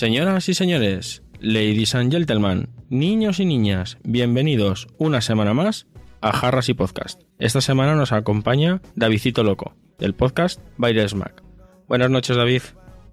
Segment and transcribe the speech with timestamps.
[0.00, 5.88] Señoras y señores, ladies and gentlemen, niños y niñas, bienvenidos una semana más
[6.22, 7.20] a Jarras y Podcast.
[7.38, 11.42] Esta semana nos acompaña Davidito Loco, del podcast Baile Smack.
[11.86, 12.62] Buenas noches, David.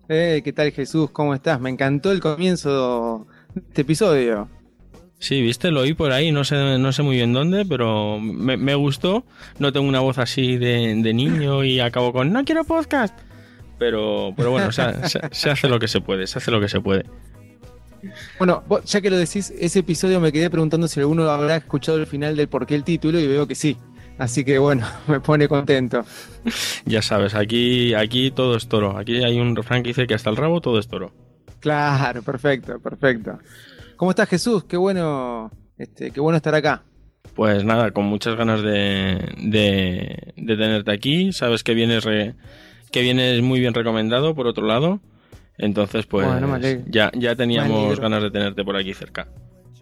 [0.07, 1.09] Eh, ¿Qué tal Jesús?
[1.11, 1.59] ¿Cómo estás?
[1.59, 4.47] Me encantó el comienzo de este episodio.
[5.19, 8.55] Sí, viste, lo oí por ahí, no sé, no sé muy bien dónde, pero me,
[8.55, 9.25] me gustó.
[9.59, 13.26] No tengo una voz así de, de niño y acabo con no quiero podcast.
[13.79, 16.67] Pero, pero bueno, se, se- se hace lo que se puede, se hace lo que
[16.69, 17.05] se puede.
[18.37, 21.97] Bueno, vos, ya que lo decís, ese episodio me quedé preguntando si alguno habrá escuchado
[21.97, 23.77] el final del por qué el título y veo que sí.
[24.17, 26.05] Así que bueno, me pone contento.
[26.85, 28.97] Ya sabes, aquí, aquí todo es toro.
[28.97, 31.11] Aquí hay un refrán que dice que hasta el rabo todo es toro.
[31.59, 33.39] Claro, perfecto, perfecto.
[33.95, 34.63] ¿Cómo estás Jesús?
[34.65, 36.83] Qué bueno, este, qué bueno estar acá.
[37.35, 41.33] Pues nada, con muchas ganas de, de, de tenerte aquí.
[41.33, 42.35] Sabes que vienes, re-
[42.91, 44.99] que vienes muy bien recomendado, por otro lado.
[45.57, 49.27] Entonces, pues Bueno, ya, ya teníamos ganas de tenerte por aquí cerca.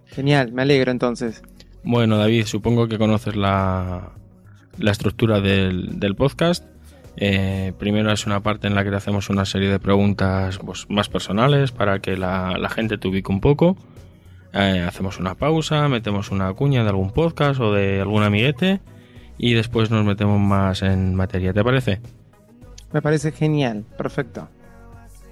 [0.08, 1.42] Genial, me alegro entonces.
[1.84, 4.14] Bueno, David, supongo que conoces la,
[4.78, 6.66] la estructura del, del podcast.
[7.18, 10.86] Eh, primero es una parte en la que te hacemos una serie de preguntas pues,
[10.90, 13.78] más personales para que la, la gente te ubique un poco.
[14.54, 18.80] Eh, hacemos una pausa, metemos una cuña de algún podcast o de algún amiguete
[19.38, 21.54] y después nos metemos más en materia.
[21.54, 22.00] ¿Te parece?
[22.96, 24.48] Me parece genial, perfecto.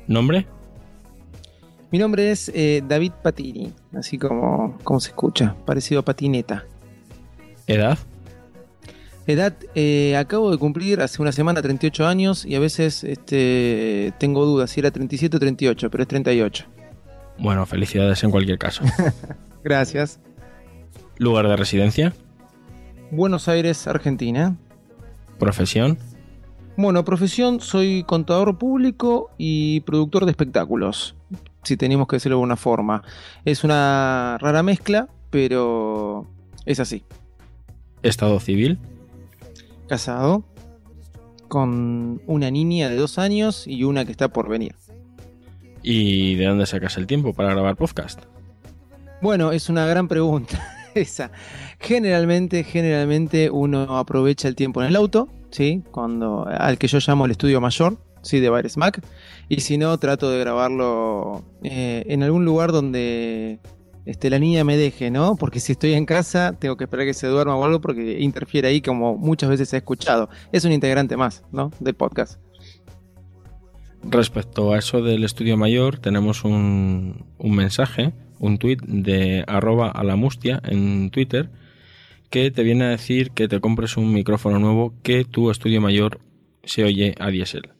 [0.06, 0.46] ¿Nombre?
[1.92, 6.66] Mi nombre es eh, David Patini, así como, como se escucha, parecido a patineta.
[7.66, 7.98] ¿Edad?
[9.28, 14.44] Edad, eh, acabo de cumplir hace una semana 38 años y a veces este, tengo
[14.46, 16.66] dudas si era 37 o 38, pero es 38.
[17.40, 18.84] Bueno, felicidades en cualquier caso.
[19.64, 20.20] Gracias.
[21.18, 22.14] ¿Lugar de residencia?
[23.10, 24.58] Buenos Aires, Argentina.
[25.40, 25.98] ¿Profesión?
[26.76, 31.16] Bueno, profesión, soy contador público y productor de espectáculos,
[31.64, 33.04] si tenemos que decirlo de alguna forma.
[33.46, 36.26] Es una rara mezcla, pero
[36.66, 37.04] es así.
[38.02, 38.80] ¿Estado civil?
[39.88, 40.44] Casado,
[41.48, 44.74] con una niña de dos años y una que está por venir.
[45.84, 48.24] ¿Y de dónde sacas el tiempo para grabar podcast?
[49.22, 50.60] Bueno, es una gran pregunta
[50.96, 51.32] esa.
[51.80, 55.84] Generalmente, generalmente uno aprovecha el tiempo en el auto, ¿sí?
[55.92, 58.40] Cuando, al que yo llamo el estudio mayor, ¿sí?
[58.40, 59.02] De Baires Mac.
[59.50, 63.60] Y si no, trato de grabarlo eh, en algún lugar donde
[64.06, 65.36] este, la niña me deje, ¿no?
[65.36, 68.68] Porque si estoy en casa, tengo que esperar que se duerma o algo porque interfiere
[68.68, 70.30] ahí como muchas veces he escuchado.
[70.52, 71.72] Es un integrante más, ¿no?
[71.80, 72.40] Del podcast.
[74.02, 80.04] Respecto a eso del estudio mayor, tenemos un, un mensaje, un tuit de arroba a
[80.04, 81.50] la mustia en Twitter,
[82.34, 86.20] que te viene a decir que te compres un micrófono nuevo que tu estudio mayor
[86.64, 87.74] se oye a diésel.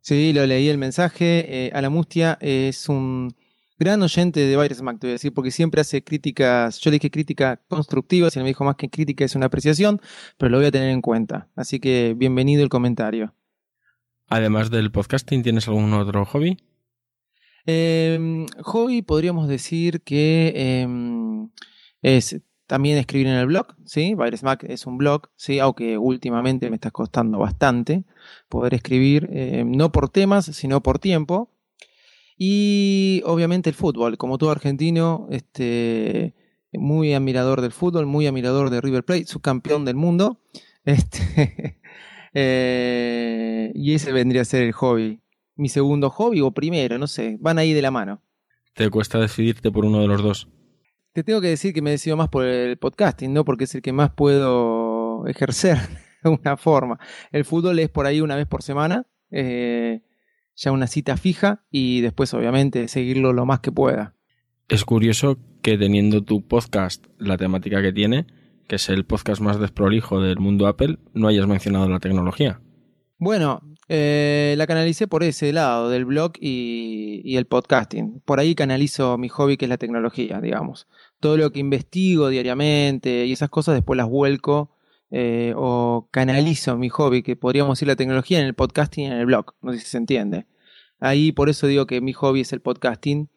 [0.00, 1.66] Sí, lo leí el mensaje.
[1.66, 3.34] Eh, Alamustia es un
[3.78, 6.80] gran oyente de Baires Mac, te voy a decir, porque siempre hace críticas.
[6.80, 10.00] Yo le dije crítica constructivas y él me dijo más que crítica es una apreciación,
[10.38, 11.50] pero lo voy a tener en cuenta.
[11.54, 13.34] Así que bienvenido el comentario.
[14.28, 16.56] Además del podcasting, ¿tienes algún otro hobby?
[17.66, 20.88] Eh, hobby podríamos decir que eh,
[22.00, 24.14] es también escribir en el blog, ¿sí?
[24.14, 25.58] Mac es un blog, ¿sí?
[25.58, 28.04] Aunque últimamente me está costando bastante
[28.48, 31.50] poder escribir, eh, no por temas, sino por tiempo.
[32.36, 36.34] Y obviamente el fútbol, como todo argentino, este,
[36.72, 40.40] muy admirador del fútbol, muy admirador de River Plate, subcampeón del mundo.
[40.86, 41.80] Este,
[42.32, 45.20] eh, y ese vendría a ser el hobby.
[45.56, 48.22] Mi segundo hobby o primero, no sé, van ahí de la mano.
[48.72, 50.48] ¿Te cuesta decidirte por uno de los dos?
[51.16, 53.46] Te tengo que decir que me decido más por el podcasting, ¿no?
[53.46, 55.78] Porque es el que más puedo ejercer
[56.22, 57.00] de alguna forma.
[57.32, 60.02] El fútbol es por ahí una vez por semana, eh,
[60.54, 64.14] ya una cita fija y después obviamente seguirlo lo más que pueda.
[64.68, 68.26] Es curioso que teniendo tu podcast la temática que tiene,
[68.68, 72.60] que es el podcast más desprolijo del mundo Apple, no hayas mencionado la tecnología.
[73.16, 78.20] Bueno, eh, la canalicé por ese lado, del blog y, el podcasting.
[78.24, 80.88] Por ahí canalizo mi hobby, que es la tecnología, digamos.
[81.20, 84.70] Todo lo que investigo diariamente y esas cosas después las vuelco
[85.10, 89.12] eh, o canalizo mi hobby, que podríamos decir la tecnología, en el podcasting y en
[89.12, 89.54] el blog.
[89.62, 90.46] No sé si se entiende.
[90.98, 93.28] Ahí por eso digo que mi hobby es el podcasting,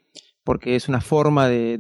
[0.44, 1.78] porque es una forma de,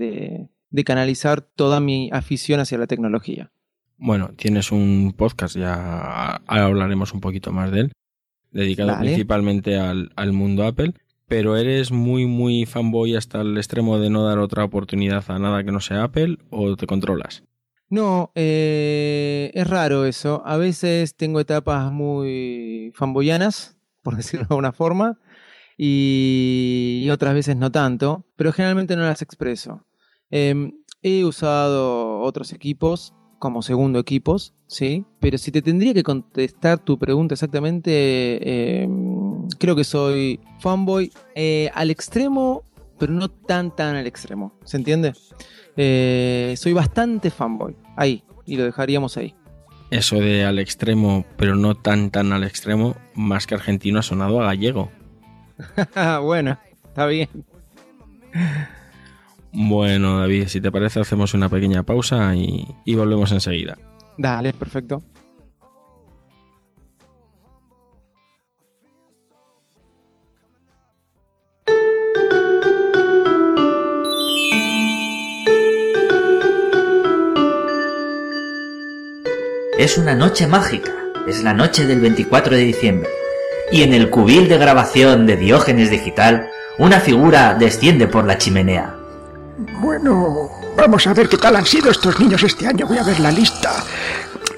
[0.69, 3.51] de, canalizar toda mi afición hacia la tecnología.
[3.97, 7.91] Bueno, tienes un podcast, ya hablaremos un poquito más de él,
[8.51, 9.05] dedicado Vale.
[9.05, 10.93] principalmente al, al mundo Apple,
[11.27, 15.63] pero eres muy, muy fanboy hasta el extremo de no dar otra oportunidad a nada
[15.63, 17.43] que no sea Apple o te controlas.
[17.89, 20.43] No, eh, es raro eso.
[20.45, 25.19] A veces tengo etapas muy fanboyanas, por decirlo de alguna forma,
[25.77, 29.85] y, y otras veces no tanto, pero generalmente no las expreso.
[30.31, 35.05] Eh, he usado otros equipos como segundo equipos, ¿sí?
[35.19, 38.87] Pero si te tendría que contestar tu pregunta exactamente, eh,
[39.57, 42.63] creo que soy fanboy eh, al extremo,
[42.99, 45.13] pero no tan tan al extremo, ¿se entiende?
[45.77, 49.33] Eh, soy bastante fanboy, ahí, y lo dejaríamos ahí.
[49.89, 54.41] Eso de al extremo, pero no tan tan al extremo, más que argentino ha sonado
[54.41, 54.91] a gallego.
[56.21, 57.29] bueno, está bien.
[59.51, 63.77] Bueno, David, si te parece, hacemos una pequeña pausa y, y volvemos enseguida.
[64.17, 65.01] Dale, perfecto.
[79.79, 80.91] Es una noche mágica,
[81.25, 83.09] es la noche del 24 de diciembre.
[83.71, 88.98] Y en el cubil de grabación de Diógenes Digital, una figura desciende por la chimenea.
[89.59, 92.87] Bueno, vamos a ver qué tal han sido estos niños este año.
[92.87, 93.83] Voy a ver la lista.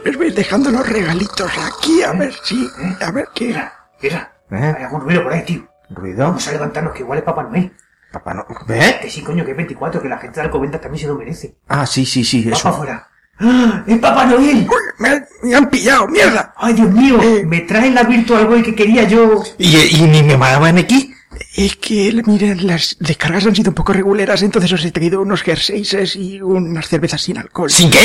[0.06, 2.69] Les voy dejando los regalitos aquí, a ver si...
[3.01, 3.56] A ver qué...
[4.00, 5.68] Mira, hay algún ruido por ahí, tío.
[5.89, 6.25] ¿Ruido?
[6.25, 7.74] Vamos a levantarnos, que igual es Papá Noel.
[8.12, 8.45] Papá no...
[8.68, 9.00] ¿Ve?
[9.01, 11.56] Que sí, coño, que es 24, que la gente de Alcobendas también se lo merece.
[11.68, 12.62] Ah, sí, sí, sí, eso.
[12.63, 13.07] para afuera.
[13.39, 13.83] ¡Ah!
[13.88, 14.68] ¡Es Papá Noel!
[14.69, 16.53] Uy, me, me han pillado, mierda.
[16.57, 17.19] ¡Ay, Dios mío!
[17.24, 17.44] Eh.
[17.45, 19.44] Me traen la Virtual Boy que quería yo.
[19.57, 21.10] ¿Y, y ni me mandaban aquí?
[21.55, 25.41] Es que, miren, las descargas han sido un poco reguleras, entonces os he traído unos
[25.41, 27.69] jerseys y unas cervezas sin alcohol.
[27.69, 27.99] ¿Sin qué?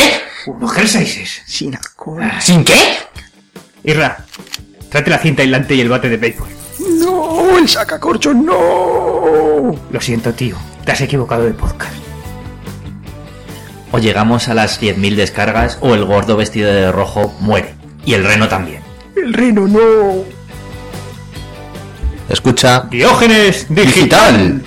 [0.47, 1.43] Unos jerseys.
[1.47, 2.23] Sin alcohol.
[2.41, 2.75] ¿Sin qué?
[3.85, 4.25] Irra,
[4.91, 6.49] tráete la cinta aislante y el bate de béisbol.
[6.99, 9.75] No, el sacacorcho, no.
[9.91, 10.57] Lo siento, tío.
[10.85, 11.95] Te has equivocado de podcast.
[13.93, 17.75] O llegamos a las 10.000 descargas o el gordo vestido de rojo muere.
[18.05, 18.83] Y el reno también.
[19.17, 20.25] El reno, no.
[22.29, 22.89] Escucha.
[22.91, 24.61] Diógenes Digital.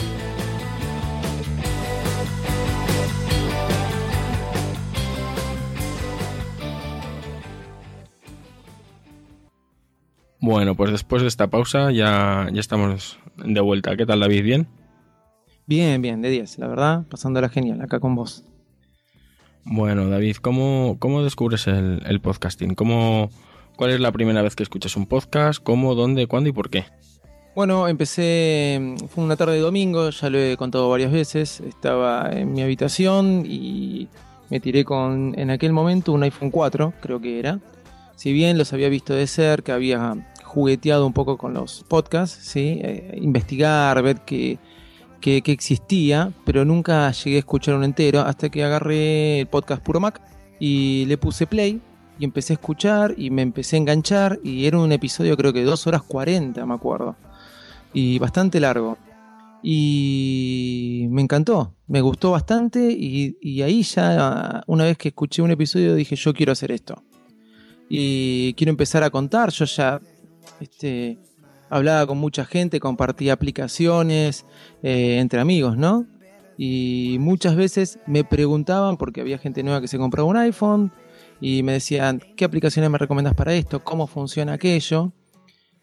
[10.39, 13.97] Bueno, pues después de esta pausa ya, ya estamos de vuelta.
[13.97, 14.44] ¿Qué tal, David?
[14.44, 14.67] ¿Bien?
[15.67, 18.45] Bien, bien, de 10, la verdad, pasándola genial acá con vos.
[19.65, 22.73] Bueno, David, ¿cómo, cómo descubres el, el podcasting?
[22.73, 23.29] ¿Cómo,
[23.75, 25.61] ¿Cuál es la primera vez que escuchas un podcast?
[25.61, 26.85] ¿Cómo, dónde, cuándo y por qué?
[27.59, 32.53] Bueno, empecé, fue una tarde de domingo, ya lo he contado varias veces, estaba en
[32.53, 34.07] mi habitación y
[34.50, 37.59] me tiré con, en aquel momento, un iPhone 4, creo que era.
[38.15, 42.79] Si bien los había visto de cerca, había jugueteado un poco con los podcasts, ¿sí?
[42.81, 44.57] Eh, investigar, ver qué,
[45.19, 49.83] qué, qué existía, pero nunca llegué a escuchar un entero hasta que agarré el podcast
[49.83, 50.21] Puro Mac
[50.61, 51.81] y le puse play
[52.19, 55.66] y empecé a escuchar y me empecé a enganchar y era un episodio creo que
[55.66, 57.18] 2 horas 40, me acuerdo
[57.94, 58.98] y bastante largo.
[59.62, 65.52] Y me encantó, me gustó bastante y, y ahí ya, una vez que escuché un
[65.52, 67.04] episodio, dije yo quiero hacer esto.
[67.90, 70.00] Y quiero empezar a contar, yo ya
[70.60, 71.18] este,
[71.69, 74.46] hablaba con mucha gente, compartía aplicaciones
[74.84, 76.06] eh, entre amigos, ¿no?
[76.58, 80.92] Y muchas veces me preguntaban, porque había gente nueva que se compraba un iPhone,
[81.42, 83.84] y me decían, ¿qué aplicaciones me recomiendas para esto?
[83.84, 85.14] ¿Cómo funciona aquello?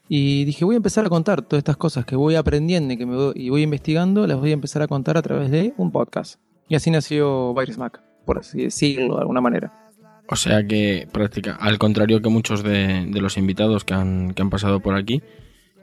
[0.08, 3.06] Y dije, voy a empezar a contar todas estas cosas que voy aprendiendo y que
[3.06, 5.90] me voy, y voy investigando, las voy a empezar a contar a través de un
[5.90, 6.40] podcast.
[6.68, 9.90] Y así nació Virus Mac, por así decirlo de alguna manera.
[10.28, 14.42] O sea que, práctica, al contrario que muchos de, de los invitados que han, que
[14.42, 15.22] han pasado por aquí,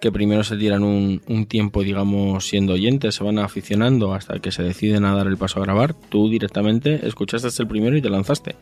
[0.01, 4.51] que primero se tiran un, un tiempo, digamos, siendo oyentes, se van aficionando hasta que
[4.51, 8.09] se deciden a dar el paso a grabar, tú directamente escuchaste el primero y te
[8.09, 8.55] lanzaste.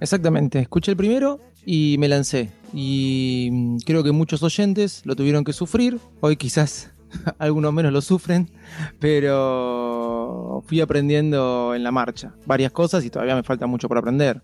[0.00, 2.50] Exactamente, escuché el primero y me lancé.
[2.72, 5.98] Y mm, creo que muchos oyentes lo tuvieron que sufrir.
[6.20, 6.90] Hoy quizás
[7.38, 8.50] algunos menos lo sufren,
[8.98, 14.42] pero fui aprendiendo en la marcha varias cosas y todavía me falta mucho por aprender.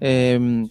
[0.00, 0.66] Eh,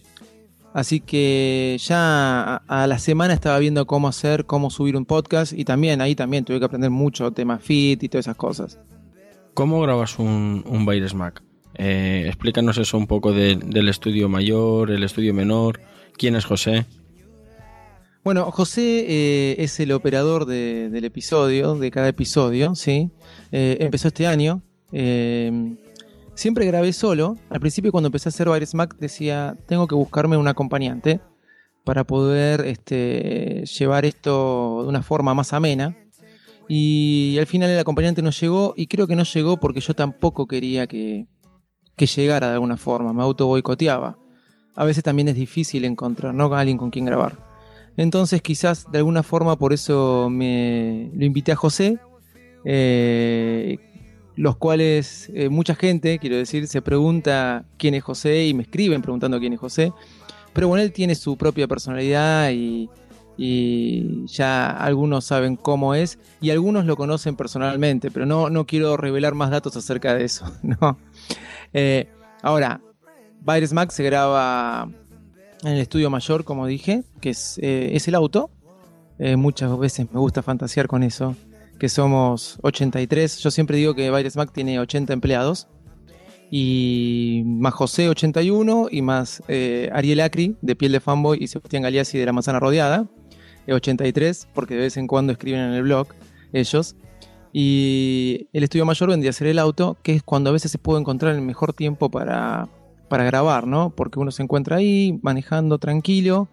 [0.73, 5.63] así que ya a, la semana estaba viendo cómo hacer, cómo subir un podcast y
[5.63, 8.79] también ahí también tuve que aprender mucho tema fit y todas esas cosas.
[9.53, 10.85] ¿Cómo grabas un, un
[11.15, 11.43] Mac?
[11.75, 15.79] Eh, explícanos eso un poco de- del estudio mayor, el estudio menor.
[16.17, 16.85] ¿Quién es José?
[18.23, 23.09] Bueno, José eh, es el operador de- del episodio, de cada episodio, ¿sí?
[23.51, 24.61] Eh, empezó este año.
[26.35, 27.35] siempre grabé solo.
[27.49, 31.19] Al principio cuando empecé a hacer Virus Mac decía, tengo que buscarme un acompañante
[31.83, 35.97] para poder este, llevar esto de una forma más amena.
[36.69, 40.47] Y al final el acompañante no llegó y creo que no llegó porque yo tampoco
[40.47, 41.25] quería que,
[41.95, 44.17] que llegara de alguna forma, me auto boicoteaba.
[44.75, 46.53] A veces también es difícil encontrar, ¿no?
[46.53, 47.37] Alguien con quien grabar.
[47.97, 51.99] Entonces quizás de alguna forma por eso me lo invité a José,
[52.65, 53.77] eh,
[54.35, 59.01] los cuales eh, mucha gente, quiero decir, se pregunta quién es José y me escriben
[59.01, 59.91] preguntando quién es José.
[60.53, 62.89] Pero bueno, él tiene su propia personalidad y,
[63.37, 68.97] y ya algunos saben cómo es y algunos lo conocen personalmente, pero no, no quiero
[68.97, 70.51] revelar más datos acerca de eso.
[70.63, 70.97] ¿no?
[71.73, 72.07] Eh,
[72.41, 72.81] ahora,
[73.41, 74.89] Virus Max se graba
[75.63, 78.49] en el estudio mayor, como dije, que es, eh, el auto.
[79.19, 81.35] Eh, muchas veces me gusta fantasear con eso,
[81.79, 83.39] que somos 83.
[83.39, 85.67] Yo siempre digo que Virus Mac tiene 80 empleados.
[86.55, 91.81] Y más José 81 y más eh, Ariel Acri de Piel de Fanboy y Sebastián
[91.81, 93.07] Galeazzi de La Manzana Rodeada,
[93.65, 96.09] eh, 83, porque de vez en cuando escriben en el blog
[96.51, 96.95] ellos.
[97.55, 100.79] Y el estudio mayor vendría a ser el auto, que es cuando a veces se
[100.79, 102.67] puede encontrar el mejor tiempo para,
[103.07, 103.91] para grabar, ¿no?
[103.91, 106.49] Porque uno se encuentra ahí manejando tranquilo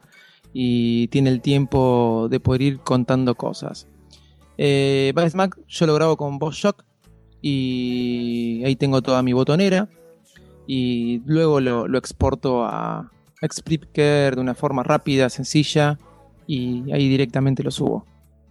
[0.52, 3.88] y tiene el tiempo de poder ir contando cosas.
[4.59, 6.85] Eh, Vice Mac yo lo grabo con Boss Shock
[7.40, 9.88] y ahí tengo toda mi botonera
[10.66, 13.11] y luego lo, lo exporto a
[13.50, 15.99] Spreaker de una forma rápida, sencilla
[16.47, 18.04] y ahí directamente lo subo.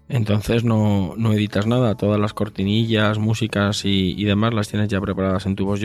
[0.10, 5.46] Entonces no, no editas nada, todas las cortinillas, músicas y, demás las tienes ya preparadas
[5.46, 5.80] en tu voz.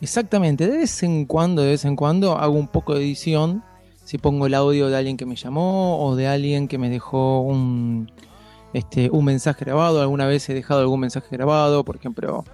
[0.00, 3.64] Exactamente, de vez en cuando, de vez en cuando hago un poco de edición.
[4.04, 7.40] Si pongo el audio de alguien que me llamó o de alguien que me dejó
[7.42, 8.10] un,
[8.72, 10.00] este, un mensaje grabado.
[10.00, 12.44] Alguna vez he dejado algún mensaje grabado, por ejemplo,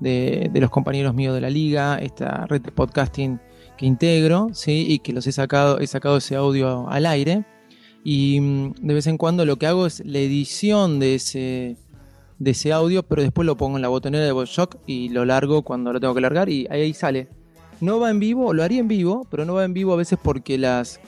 [0.00, 3.40] de, de los compañeros míos de la liga, esta red de podcasting
[3.76, 4.86] que integro, ¿sí?
[4.88, 7.44] y que los he sacado, he sacado ese audio al aire.
[8.04, 11.76] Y mm, de vez en cuando lo que hago es la edición de ese,
[12.38, 15.62] de ese audio, pero después lo pongo en la botonera de VoiceShock y lo largo
[15.62, 17.28] cuando lo tengo que largar y ahí sale.
[17.80, 20.18] No va en vivo, lo haría en vivo, pero no va en vivo a veces
[20.22, 21.00] porque las,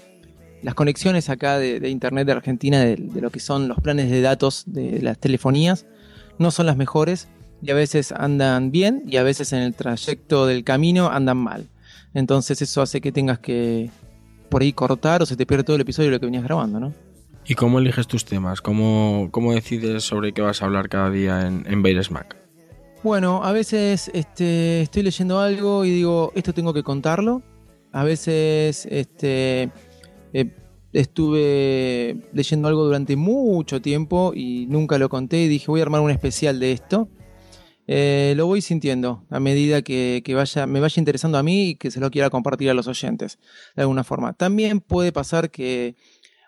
[0.62, 4.22] las conexiones acá de, internet de Argentina, de, de, lo que son los planes de
[4.22, 5.86] datos de las telefonías,
[6.38, 7.28] no son las mejores
[7.62, 11.68] y a veces andan bien y a veces en el trayecto del camino andan mal.
[12.14, 13.90] Entonces eso hace que tengas que
[14.48, 16.80] por ahí cortar o se te pierde todo el episodio de lo que venías grabando,
[16.80, 16.94] ¿no?
[17.48, 18.60] ¿Y cómo eliges tus temas?
[18.60, 22.36] ¿Cómo, cómo decides sobre qué vas a hablar cada día en, en Bailers Mac?
[23.02, 27.42] Bueno, a veces este, estoy leyendo algo y digo, esto tengo que contarlo.
[27.92, 29.70] A veces este,
[30.32, 30.50] eh,
[30.92, 36.00] estuve leyendo algo durante mucho tiempo y nunca lo conté y dije, voy a armar
[36.00, 37.08] un especial de esto.
[37.88, 41.74] Eh, lo voy sintiendo a medida que, que, vaya, me vaya interesando a mí y
[41.76, 43.38] que se lo quiera compartir a los oyentes
[43.76, 44.32] de alguna forma.
[44.32, 45.94] También puede pasar que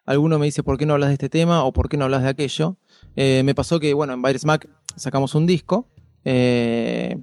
[0.04, 2.22] alguno me dice, ¿por qué no hablas de este tema o por qué no hablas
[2.22, 2.76] de aquello?
[3.14, 5.86] Eh, me pasó que, bueno, en Virus Mac sacamos un disco
[6.24, 7.16] eh,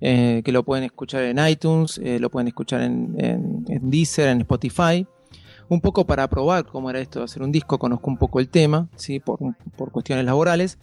[0.00, 5.06] que lo pueden escuchar en iTunes, lo pueden escuchar en, Deezer, en Spotify.
[5.68, 8.48] Un poco para probar cómo era esto de hacer un disco, conozco un poco el
[8.48, 9.20] tema, ¿sí?
[9.20, 9.38] por,
[9.76, 10.78] por cuestiones laborales.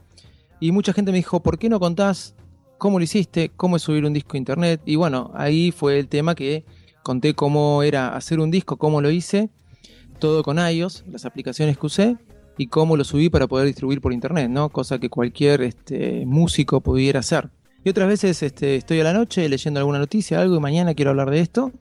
[0.61, 2.33] Y mucha gente me dijo, ¿por qué no contás
[2.79, 3.51] cómo lo hiciste?
[3.55, 4.81] ¿Cómo es subir un disco a internet?
[4.85, 6.65] Y bueno, ahí fue el tema que
[7.03, 9.49] conté cómo era hacer un disco, cómo lo hice,
[10.17, 12.17] todo con iOS, las aplicaciones que usé
[12.57, 14.69] y cómo lo subí para poder distribuir por internet, ¿no?
[14.69, 17.49] Cosa que cualquier este, músico pudiera hacer.
[17.83, 21.11] Y otras veces este, estoy a la noche leyendo alguna noticia, algo y mañana quiero
[21.11, 21.71] hablar de esto.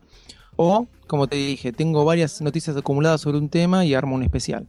[0.57, 4.67] O, como te dije, tengo varias noticias acumuladas sobre un tema y armo un especial.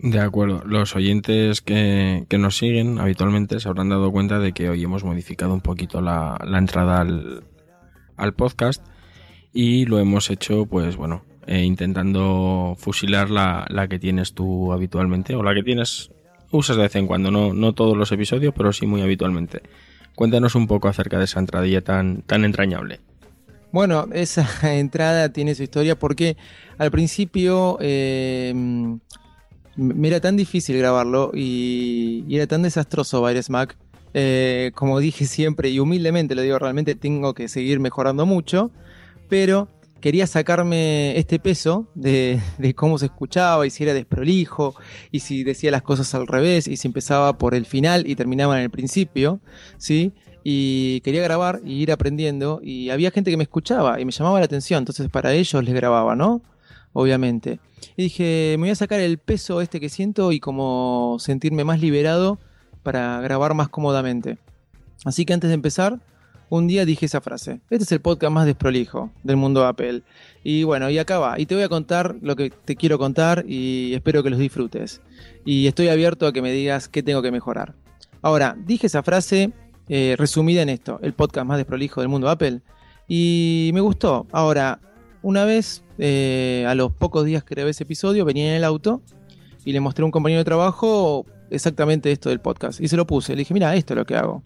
[0.00, 4.70] De acuerdo, los oyentes que, que, nos siguen habitualmente se habrán dado cuenta de que
[4.70, 7.42] hoy hemos modificado un poquito la, la entrada al,
[8.16, 8.86] al, podcast
[9.52, 15.34] y lo hemos hecho, pues bueno, eh, intentando fusilar la, la, que tienes tú habitualmente
[15.34, 16.12] o la que tienes,
[16.52, 19.62] usas de vez en cuando, no, no todos los episodios, pero sí muy habitualmente.
[20.14, 23.00] Cuéntanos un poco acerca de esa entradilla tan, tan entrañable.
[23.72, 26.36] Bueno, esa entrada tiene su historia porque
[26.78, 28.54] al principio eh,
[30.04, 33.76] era tan difícil grabarlo y, y era tan desastroso Virus Mac.
[34.14, 38.70] Eh, como dije siempre y humildemente lo digo, realmente tengo que seguir mejorando mucho,
[39.28, 39.68] pero
[40.00, 44.74] quería sacarme este peso de, de, cómo se escuchaba y si era desprolijo
[45.10, 48.56] y si decía las cosas al revés y si empezaba por el final y terminaba
[48.56, 49.40] en el principio,
[49.76, 50.12] ¿sí?
[50.50, 54.38] y quería grabar y ir aprendiendo y había gente que me escuchaba y me llamaba
[54.38, 56.40] la atención, entonces para ellos les grababa, ¿no?
[56.92, 57.60] Obviamente.
[57.96, 61.80] Y dije, me voy a sacar el peso este que siento y como sentirme más
[61.80, 62.38] liberado
[62.82, 64.38] para grabar más cómodamente.
[65.04, 66.00] Así que antes de empezar,
[66.50, 67.60] un día dije esa frase.
[67.70, 70.02] Este es el podcast más desprolijo del mundo Apple.
[70.42, 71.38] Y bueno, y acá va.
[71.38, 75.02] Y te voy a contar lo que te quiero contar y espero que los disfrutes.
[75.44, 77.74] Y estoy abierto a que me digas qué tengo que mejorar.
[78.22, 79.52] Ahora, dije esa frase
[79.88, 82.62] eh, resumida en esto, el podcast más desprolijo del mundo Apple.
[83.06, 84.26] Y me gustó.
[84.32, 84.80] Ahora,
[85.22, 89.02] una vez, eh, a los pocos días que grabé ese episodio, venía en el auto
[89.64, 92.80] y le mostré a un compañero de trabajo exactamente esto del podcast.
[92.80, 93.32] Y se lo puse.
[93.32, 94.42] Le dije, mira, esto es lo que hago.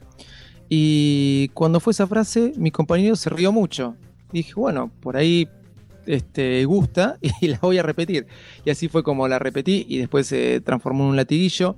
[0.69, 3.95] Y cuando fue esa frase, mi compañero se rió mucho.
[4.33, 5.49] Y dije, bueno, por ahí
[6.07, 8.27] este, gusta y la voy a repetir.
[8.65, 11.77] Y así fue como la repetí y después se transformó en un latiguillo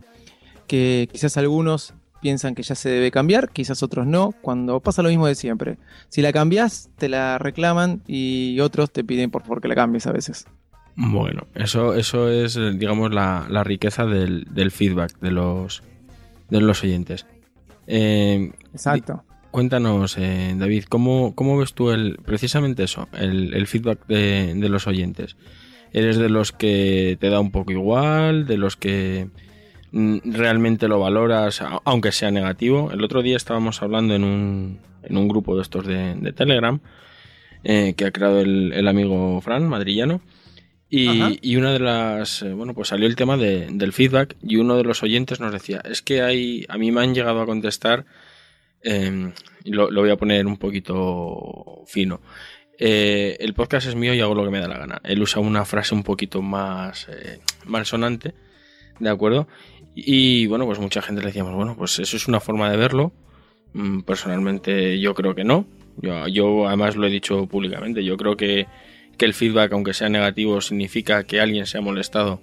[0.66, 5.10] que quizás algunos piensan que ya se debe cambiar, quizás otros no, cuando pasa lo
[5.10, 5.76] mismo de siempre.
[6.08, 10.06] Si la cambias, te la reclaman y otros te piden por favor que la cambies
[10.06, 10.46] a veces.
[10.96, 15.82] Bueno, eso, eso es, digamos, la, la riqueza del, del feedback de los,
[16.48, 17.26] de los oyentes.
[17.86, 19.22] Eh, Exacto.
[19.50, 24.68] Cuéntanos, eh, David, ¿cómo, ¿cómo ves tú el, precisamente eso, el, el feedback de, de
[24.70, 25.36] los oyentes?
[25.92, 29.28] ¿Eres de los que te da un poco igual, de los que
[30.24, 32.90] realmente lo valoras, aunque sea negativo?
[32.92, 36.80] El otro día estábamos hablando en un, en un grupo de estos de, de Telegram
[37.62, 40.20] eh, que ha creado el, el amigo Fran, madrillano.
[40.90, 44.56] Y, y una de las, eh, bueno, pues salió el tema de- del feedback y
[44.56, 47.46] uno de los oyentes nos decía, es que hay, a mí me han llegado a
[47.46, 48.04] contestar,
[48.82, 49.32] eh,
[49.64, 52.20] y lo, lo voy a poner un poquito fino,
[52.78, 55.00] eh, el podcast es mío y hago lo que me da la gana.
[55.04, 58.34] Él usa una frase un poquito más eh, malsonante,
[59.00, 59.48] ¿de acuerdo?
[59.94, 63.12] Y bueno, pues mucha gente le decíamos, bueno, pues eso es una forma de verlo.
[63.72, 65.66] Mm, Personalmente yo creo que no.
[66.00, 68.04] Yo, yo además lo he dicho públicamente.
[68.04, 68.66] Yo creo que,
[69.16, 72.40] que el feedback, aunque sea negativo, significa que alguien se ha molestado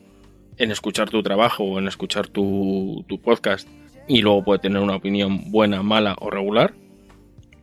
[0.58, 3.68] en escuchar tu trabajo o en escuchar tu, tu podcast
[4.08, 6.74] y luego puede tener una opinión buena, mala o regular.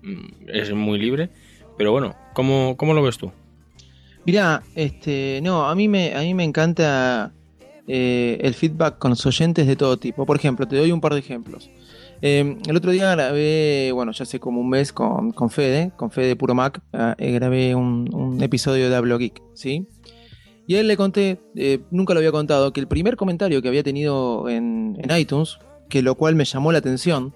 [0.03, 1.31] Mm, Es muy libre.
[1.79, 3.31] Pero bueno, ¿cómo, cómo lo ves tú?
[4.27, 7.33] Mira, este, no, a mí me, a mí me encanta
[7.89, 10.27] eh, el feedback con los oyentes de todo tipo.
[10.27, 11.71] Por ejemplo, te doy un par de ejemplos.
[12.21, 16.11] Eh, el otro día grabé, bueno, ya hace como un mes con, con Fede, con
[16.11, 19.87] Fede Puro Mac, ah, eh, grabé un, episodio de Hablo Geek, ¿sí?
[20.67, 21.41] Y a él le conté,
[21.91, 26.03] nunca lo había contado, que el primer comentario que había tenido en, en iTunes, que
[26.03, 27.33] lo cual me llamó la atención,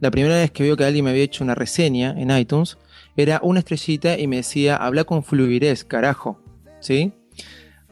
[0.00, 2.76] la primera vez que veo que alguien me había hecho una reseña en iTunes,
[3.16, 6.40] era una estrellita y me decía, habla con fluidez, carajo,
[6.80, 7.12] ¿sí?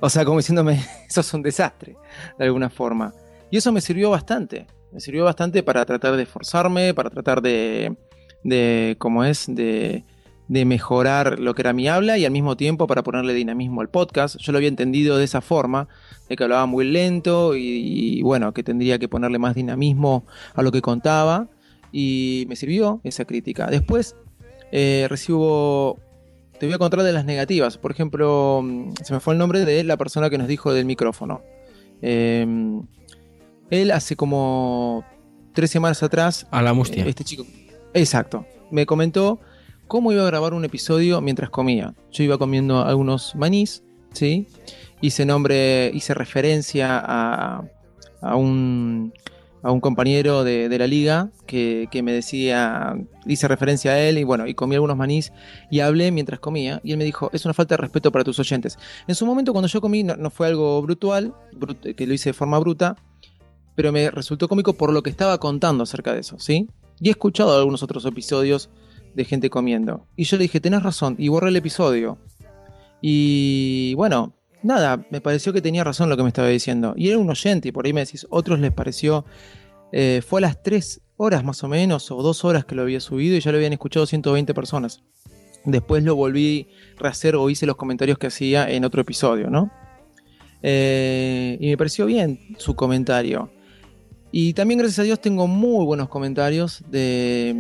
[0.07, 1.97] O sea, como diciéndome, eso es un desastre,
[2.39, 3.13] de alguna forma.
[3.51, 7.97] Y eso me sirvió bastante, me sirvió bastante para tratar de esforzarme, para tratar de,
[8.45, 10.05] de ¿cómo es?, de,
[10.47, 13.89] de mejorar lo que era mi habla y al mismo tiempo para ponerle dinamismo al
[13.89, 14.37] podcast.
[14.39, 15.89] Yo lo había entendido de esa forma,
[16.29, 20.63] de que hablaba muy lento y, y bueno, que tendría que ponerle más dinamismo a
[20.63, 21.49] lo que contaba
[21.91, 23.67] y me sirvió esa crítica.
[23.67, 24.15] Después
[24.71, 25.99] eh, recibo,
[26.59, 27.79] te voy a contar de las negativas.
[27.79, 30.85] Por ejemplo, mm, se me fue el nombre de la persona que nos dijo del
[30.85, 31.43] micrófono.
[32.03, 32.47] Eh,
[33.71, 35.05] él hace como
[35.53, 37.05] tres semanas atrás, A la mustia.
[37.05, 37.45] eh, este chico,
[37.95, 39.41] exacto, me comentó
[39.89, 41.95] cómo iba a grabar un episodio mientras comía.
[42.13, 44.47] Yo iba comiendo algunos manís, ¿sí?
[45.01, 47.65] Hice nombre, hice referencia a,
[48.21, 49.13] a un
[49.63, 52.95] a un compañero de, de la liga que, que me decía,
[53.27, 55.33] hice referencia a él y bueno, y comí algunos manís
[55.71, 58.39] y hablé mientras comía y él me dijo, es una falta de respeto para tus
[58.39, 58.79] oyentes.
[59.09, 62.29] En su momento cuando yo comí no, no fue algo brutal, brut- que lo hice
[62.31, 62.97] de forma bruta,
[63.75, 66.69] pero me resultó cómico por lo que estaba contando acerca de eso, ¿sí?
[67.01, 68.71] Y he escuchado algunos otros episodios
[69.15, 70.07] de gente comiendo.
[70.17, 72.19] Y yo le dije, tenés razón, y borré el episodio.
[73.03, 76.95] Y bueno, nada, me pareció que tenía razón lo que me estaba diciendo.
[76.97, 79.25] Y era un oyente, y por ahí me decís, otros les pareció.
[79.93, 83.01] eh, fue a las 3 horas más o menos, o 2 horas que lo había
[83.01, 85.03] subido, y ya lo habían escuchado 120 personas.
[85.65, 89.71] Después lo volví a rehacer o hice los comentarios que hacía en otro episodio, ¿no?
[90.63, 93.51] Eh, y me pareció bien su comentario.
[94.33, 97.55] Y también, gracias a Dios, tengo muy buenos comentarios de,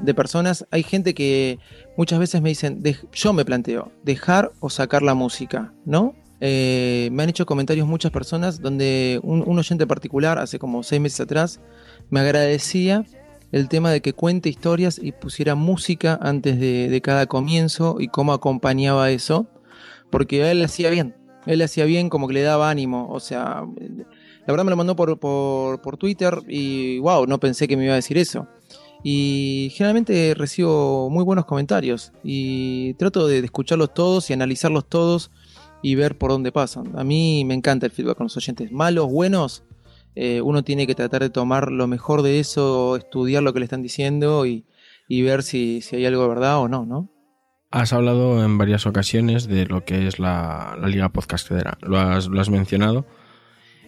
[0.00, 0.64] de personas.
[0.70, 1.58] Hay gente que
[1.96, 6.14] muchas veces me dicen, "Dej- yo me planteo, dejar o sacar la música, ¿no?
[6.46, 11.00] Eh, me han hecho comentarios muchas personas donde un, un oyente particular, hace como seis
[11.00, 11.58] meses atrás,
[12.10, 13.06] me agradecía
[13.50, 18.34] el tema de que cuente historias y pusiera música antes de, cada comienzo y cómo
[18.34, 19.46] acompañaba eso,
[20.10, 24.52] porque él hacía bien, él hacía bien como que le daba ánimo, o sea, la
[24.52, 27.96] verdad me lo mandó por, por, Twitter y wow, no pensé que me iba a
[27.96, 28.48] decir eso.
[29.02, 35.30] y generalmente recibo muy buenos comentarios y trato de escucharlos todos y analizarlos todos
[35.84, 36.98] y ver por dónde pasan.
[36.98, 39.62] A mí me encanta el feedback con los oyentes, malos, buenos.
[40.16, 43.64] eh, uno tiene que tratar de tomar lo mejor de eso, estudiar lo que le
[43.66, 44.64] están diciendo y,
[45.08, 47.10] y ver si, si hay algo de verdad o no, ¿no?
[47.70, 51.76] Has hablado en varias ocasiones de lo que es la, la Liga Podcastera.
[51.82, 53.04] Lo has, lo has mencionado.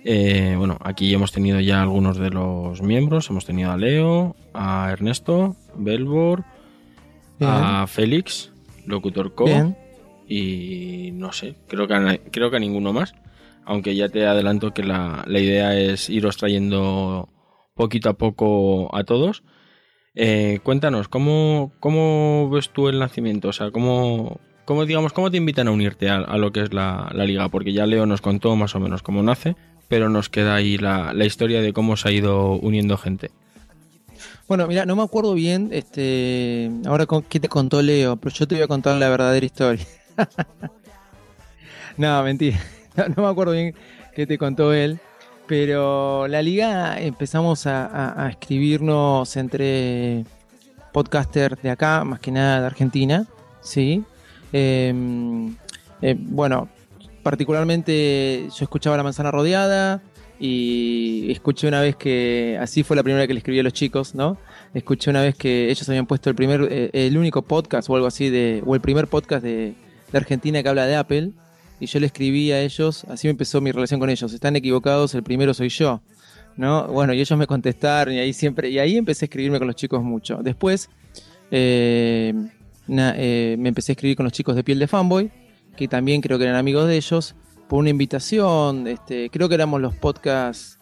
[0.05, 3.31] Eh, bueno, aquí hemos tenido ya algunos de los miembros.
[3.31, 6.45] Hemos tenido a Leo, a Ernesto, Belbor,
[7.39, 7.51] Bien.
[7.53, 8.53] a Félix,
[8.87, 9.45] Locutor Co.
[9.45, 9.77] Bien.
[10.27, 13.15] Y no sé, creo que, a, creo que a ninguno más.
[13.65, 17.29] Aunque ya te adelanto que la, la idea es iros trayendo
[17.75, 19.43] poquito a poco a todos.
[20.15, 23.49] Eh, cuéntanos, ¿cómo, ¿cómo ves tú el nacimiento?
[23.49, 27.11] O sea, ¿cómo, cómo, digamos, ¿cómo te invitan a unirte a, lo que es la,
[27.13, 27.49] la liga?
[27.51, 29.57] Porque ya Leo nos contó más o menos cómo nace,
[29.89, 33.31] pero nos queda ahí la, la historia de cómo se ha ido uniendo gente.
[34.49, 38.49] Bueno, mira, no me acuerdo bien, este, ahora con, qué te contó Leo, pero yo
[38.49, 39.87] te voy a contar la verdadera historia.
[41.97, 42.59] no, mentira,
[43.17, 43.75] no, me acuerdo bien
[44.15, 44.99] qué te contó él,
[45.47, 50.25] pero la liga empezamos a, escribirnos entre
[50.93, 53.27] podcasters de acá, más que nada de Argentina,
[53.61, 54.05] ¿sí?
[54.53, 54.95] Eh,
[56.03, 56.69] eh, bueno,
[57.23, 60.01] particularmente yo escuchaba La Manzana Rodeada
[60.39, 64.15] y escuché una vez que, así fue la primera que le escribí a los chicos,
[64.15, 64.37] ¿no?
[64.75, 68.07] Escuché una vez que ellos habían puesto el primer, eh, el único podcast o algo
[68.07, 69.75] así de, o el primer podcast de,
[70.11, 71.33] de Argentina que habla de Apple
[71.79, 75.15] y yo le escribí a ellos, así me empezó mi relación con ellos, están equivocados,
[75.15, 76.01] el primero soy yo.
[76.57, 76.87] ¿No?
[76.87, 79.77] Bueno, y ellos me contestaron y ahí siempre, y ahí empecé a escribirme con los
[79.77, 80.39] chicos mucho.
[80.43, 80.89] Después
[81.51, 82.33] eh,
[82.89, 85.31] eh, me empecé a escribir con los chicos de Piel de Fanboy,
[85.77, 87.35] que también creo que eran amigos de ellos,
[87.69, 90.79] por una invitación, este, creo que éramos los podcasts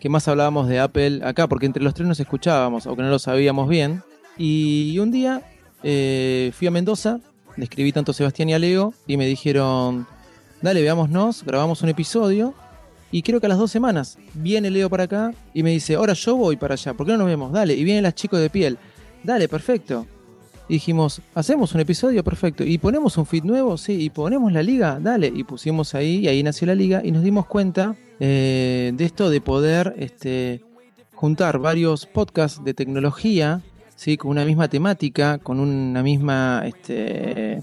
[0.00, 3.18] que más hablábamos de Apple acá, porque entre los tres nos escuchábamos, aunque no lo
[3.18, 4.02] sabíamos bien.
[4.36, 5.42] Y un día
[5.82, 7.20] eh, fui a Mendoza,
[7.58, 10.06] le escribí tanto a Sebastián y a Leo, y me dijeron,
[10.62, 12.54] dale, veámonos, grabamos un episodio.
[13.10, 16.12] Y creo que a las dos semanas viene Leo para acá y me dice, ahora
[16.12, 17.52] yo voy para allá, ¿por qué no nos vemos?
[17.52, 18.78] Dale, y vienen las chicos de piel,
[19.24, 20.06] dale, perfecto.
[20.68, 22.62] Y dijimos, hacemos un episodio, perfecto.
[22.62, 25.32] Y ponemos un feed nuevo, sí, y ponemos la liga, dale.
[25.34, 29.30] Y pusimos ahí, y ahí nació la liga, y nos dimos cuenta eh, de esto
[29.30, 30.62] de poder este,
[31.14, 33.62] juntar varios podcasts de tecnología,
[33.98, 34.16] ¿sí?
[34.16, 37.62] con una misma temática, con una misma este,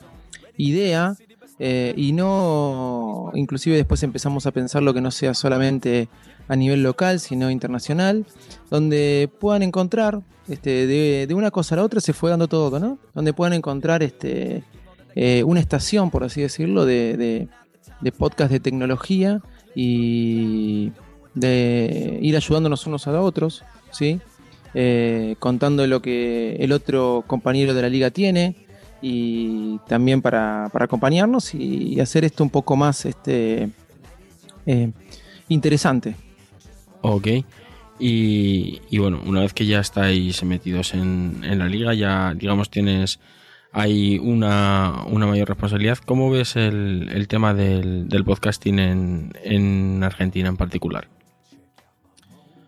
[0.57, 1.15] idea,
[1.59, 6.09] eh, y no, inclusive después empezamos a pensar lo que no sea solamente
[6.49, 8.25] a nivel local, sino internacional,
[8.69, 12.99] donde puedan encontrar, este, de, una cosa a la otra se fue dando todo, ¿no?
[13.13, 14.63] Donde puedan encontrar este,
[15.15, 17.47] eh, una estación, por así decirlo, de, de,
[18.01, 19.41] de podcast de tecnología
[19.73, 20.91] y
[21.33, 24.19] de ir ayudándonos unos a otros, ¿sí?
[24.77, 28.55] Eh, contando lo que el otro compañero de la liga tiene
[29.01, 33.69] y también para, para acompañarnos y, hacer esto un poco más este,
[34.65, 34.91] eh,
[35.47, 36.15] interesante.
[37.01, 37.27] Ok.
[37.99, 43.21] Y, bueno, una vez que ya estáis metidos en, en la liga, ya digamos tienes
[43.71, 45.99] hay una, una mayor responsabilidad.
[46.05, 51.09] ¿Cómo ves el, el tema del, del podcasting en, en Argentina en particular?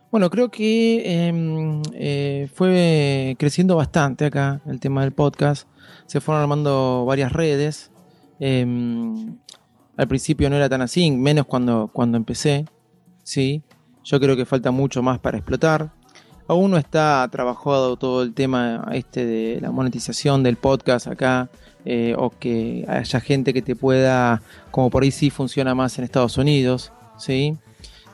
[0.10, 5.67] Bueno, creo que eh, eh, fue creciendo bastante acá el tema del podcast.
[6.06, 7.91] Se fueron armando varias redes.
[8.39, 8.65] Eh,
[9.98, 12.65] al principio no era tan así, menos cuando, cuando empecé.
[13.24, 13.63] Sí,
[14.04, 15.91] yo creo que falta mucho más para explotar.
[16.48, 21.50] Aún no está trabajado todo el tema este de la monetización del podcast acá.
[21.89, 24.41] eh, o que haya gente que te pueda,
[24.72, 26.91] como por ahí sí funciona más en Estados Unidos.
[27.17, 27.58] ¿sí?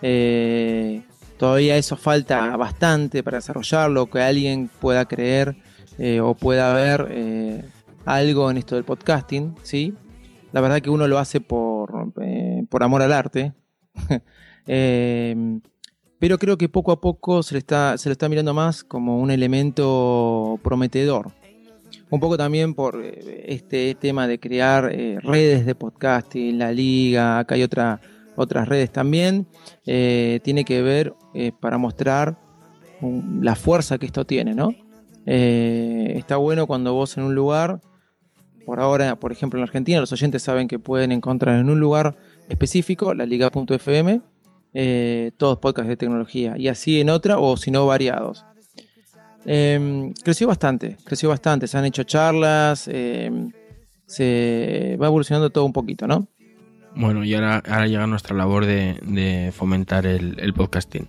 [0.01, 1.01] Eh,
[1.43, 5.57] todavía eso falta bastante para desarrollarlo, que alguien pueda creer
[5.97, 7.65] eh, o pueda ver eh,
[8.05, 9.93] algo en esto del podcasting, ¿sí?
[10.53, 13.51] La verdad que uno lo hace por, eh, por amor al arte.
[14.65, 19.19] Pero creo que poco a poco se le, está, se lo está mirando más como
[19.19, 21.33] un elemento prometedor.
[22.09, 27.63] Un poco también por este tema de crear redes de podcasting, la liga, acá hay
[27.63, 27.99] otra,
[28.35, 29.47] otras redes también.
[29.85, 32.39] eh, tiene que ver eh, para mostrar
[33.41, 34.73] la fuerza que esto tiene, ¿no?
[35.25, 37.81] Eh, está bueno cuando vos en un lugar,
[38.65, 42.15] por ahora, por ejemplo en Argentina, los oyentes saben que pueden encontrar en un lugar
[42.49, 44.21] específico, la liga.fm,
[45.37, 48.45] todos podcasts de tecnología, y así en otra, o si no, variados.
[49.45, 53.29] Eh, creció bastante, creció bastante, se han hecho charlas, eh,
[54.05, 56.27] se va evolucionando todo un poquito, ¿no?
[56.95, 61.07] Bueno, y ahora, llega nuestra labor de, fomentar el, podcasting.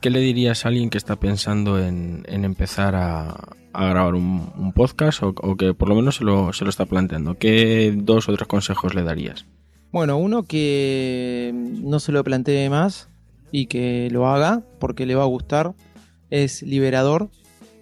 [0.00, 5.56] ¿qué le dirías a alguien que está pensando en, empezar a, grabar un, podcast o,
[5.56, 7.36] que por lo menos se lo, se lo está planteando?
[7.36, 9.46] ¿Qué dos o tres consejos le darías?
[9.90, 13.08] Bueno, uno que no se lo plantee más
[13.50, 15.74] y que lo haga porque le va a gustar
[16.30, 17.30] es liberador,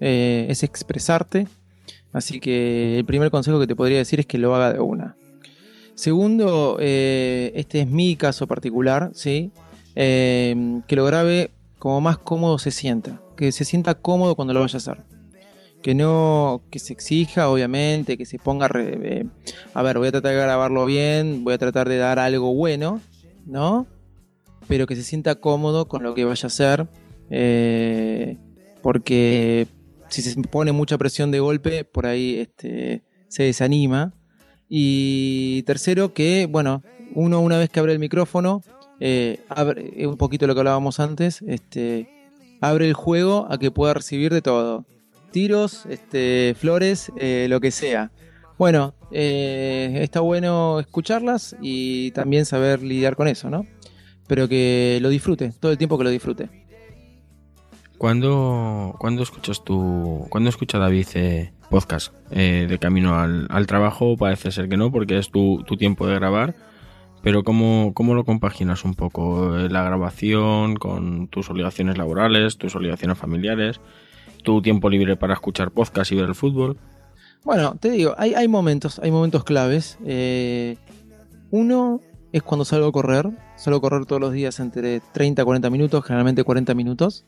[0.01, 1.49] eh, es expresarte.
[2.13, 5.17] Así que el primer consejo que te podría decir es que lo haga de una.
[5.97, 9.51] Segundo, eh, este es mi caso particular, ¿sí?
[9.95, 14.61] Eh, que lo grabe como más cómodo se sienta, que se sienta cómodo cuando lo
[14.61, 14.99] vaya a hacer.
[15.83, 19.25] Que no, que se exija, obviamente, que se ponga, eh,
[19.73, 23.01] a ver, voy a tratar de grabarlo bien, voy a tratar de dar algo bueno,
[23.47, 23.87] ¿no?
[24.69, 26.89] Pero que se sienta cómodo con lo que vaya a hacer,
[28.83, 29.67] porque
[30.11, 34.13] si se pone mucha presión de golpe, por ahí este, se desanima.
[34.69, 36.83] Y tercero, que, bueno,
[37.15, 38.63] uno una vez que abre el micrófono,
[39.01, 42.09] eh, abre, un poquito lo que hablábamos antes, este,
[42.61, 44.85] abre el juego a que pueda recibir de todo.
[45.31, 48.11] Tiros, este, flores, eh, lo que sea.
[48.59, 53.67] Bueno, eh, está bueno escucharlas y también saber lidiar con eso, ¿no?
[54.27, 56.49] Pero que lo disfrute, todo el tiempo que lo disfrute.
[57.99, 64.17] ¿Cuándo, cuándo escuchas tu, cuándo escucha David eh, podcast eh, de camino al, al trabajo?
[64.17, 66.55] Parece ser que no, porque es tu, tu tiempo de grabar.
[67.23, 72.77] Pero ¿cómo, ¿cómo lo compaginas un poco eh, la grabación con tus obligaciones laborales, tus
[72.77, 73.81] obligaciones familiares,
[74.45, 76.79] tu tiempo libre para escuchar podcast y ver el fútbol?
[77.45, 79.99] Bueno, te digo, hay, hay momentos, hay momentos claves.
[80.05, 80.77] Eh,
[81.51, 82.01] uno
[82.33, 83.31] es cuando salgo a correr.
[83.57, 87.25] Salgo a correr todos los días entre 30 a 40 minutos, generalmente 40 minutos.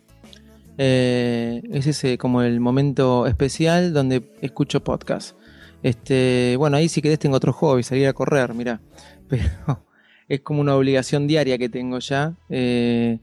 [0.81, 5.37] Eh, es ese como el momento especial donde escucho podcast.
[5.83, 8.81] Este, bueno, ahí si querés tengo otro hobby, salir a correr, mira.
[9.29, 9.85] Pero
[10.29, 12.35] es como una obligación diaria que tengo ya.
[12.49, 13.19] eh,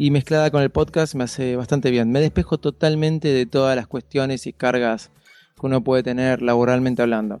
[0.00, 2.12] y mezclada con el podcast me hace bastante bien.
[2.12, 5.10] Me despejo totalmente de todas las cuestiones y cargas
[5.58, 7.40] que uno puede tener laboralmente hablando.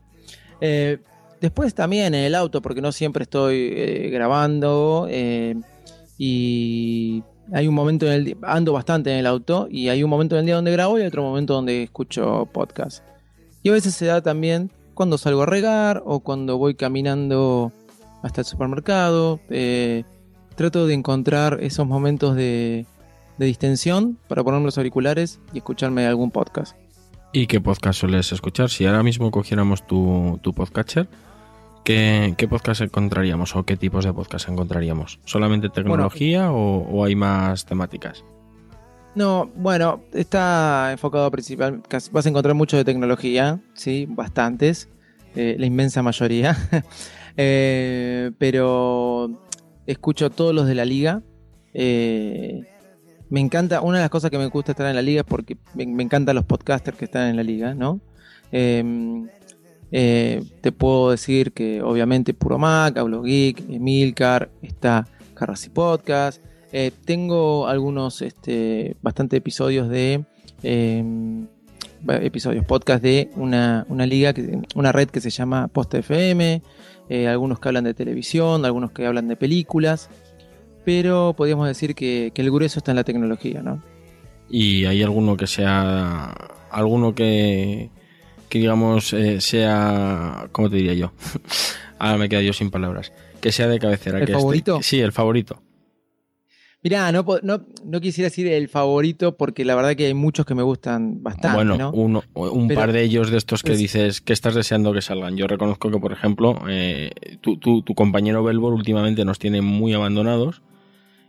[0.60, 0.98] Eh,
[1.40, 5.08] después también en el auto, porque no siempre estoy grabando
[6.18, 10.10] y hay un momento en el di- ando bastante en el auto y hay un
[10.10, 13.04] momento en el día donde grabo y otro momento donde escucho podcast.
[13.62, 17.72] Y a veces se da también cuando salgo a regar o cuando voy caminando
[18.22, 19.40] hasta el supermercado.
[19.50, 20.04] eh,
[20.56, 22.84] trato de encontrar esos momentos de,
[23.38, 26.76] de distensión para ponerme los auriculares y escucharme algún podcast.
[27.32, 28.68] ¿Y qué podcast sueles escuchar?
[28.68, 31.08] Si ahora mismo cogiéramos tu, tu podcatcher,
[31.88, 35.20] ¿qué, ¿qué podcast encontraríamos o qué tipos de podcast encontraríamos?
[35.24, 38.26] ¿Solamente tecnología o, o hay más temáticas?
[39.14, 41.82] No, bueno, está enfocado principal.
[42.12, 44.90] Vas a encontrar mucho de tecnología, sí, bastantes,
[45.34, 46.56] eh, la inmensa mayoría.
[47.40, 49.30] Eh, pero
[49.86, 51.22] escucho todos los de la liga.
[51.72, 52.62] Eh,
[53.30, 55.56] me encanta, una de las cosas que me gusta estar en la liga es porque
[55.74, 58.00] me, me encantan los podcasters que están en la liga, ¿no?
[58.50, 58.82] Eh,
[59.90, 66.42] eh, te puedo decir que obviamente Puro Mac, Hablo Geek, Emilcar, está Carrassi Podcast.
[66.72, 70.24] Eh, tengo algunos, este, bastante episodios de
[70.62, 71.02] eh,
[72.20, 76.62] episodios, podcast de una, una liga, que, una red que se llama Post FM,
[77.08, 80.10] eh, algunos que hablan de televisión, algunos que hablan de películas,
[80.84, 83.82] pero podríamos decir que, que el grueso está en la tecnología, ¿no?
[84.50, 86.34] ¿Y hay alguno que sea,
[86.70, 87.90] alguno que,
[88.48, 91.12] que digamos, eh, sea, ¿cómo te diría yo?
[91.98, 93.12] Ahora me quedo yo sin palabras.
[93.40, 94.18] Que sea de cabecera.
[94.18, 94.78] ¿El que esté- favorito?
[94.82, 95.62] sí, el favorito.
[96.80, 100.54] Mirá, no, no, no quisiera decir el favorito porque la verdad que hay muchos que
[100.54, 101.90] me gustan bastante, bueno, ¿no?
[101.90, 105.36] uno, un Pero- par de ellos de estos que dices que estás deseando que salgan.
[105.36, 109.92] Yo reconozco que, por ejemplo, eh, tu, tu, tu compañero Belbor últimamente nos tiene muy
[109.92, 110.62] abandonados.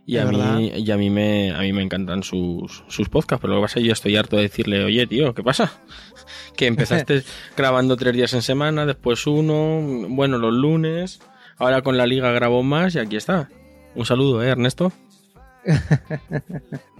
[0.06, 0.56] Y a, verdad.
[0.56, 3.64] mí, y a mí me a mí me encantan sus, sus podcasts, pero lo que
[3.66, 5.72] pasa es que yo estoy harto de decirle, oye, tío, ¿qué pasa?
[6.56, 7.22] Que empezaste
[7.56, 11.20] grabando tres días en semana, después uno, bueno, los lunes,
[11.56, 13.48] ahora con la liga grabo más y aquí está.
[13.94, 14.92] Un saludo, ¿eh, Ernesto?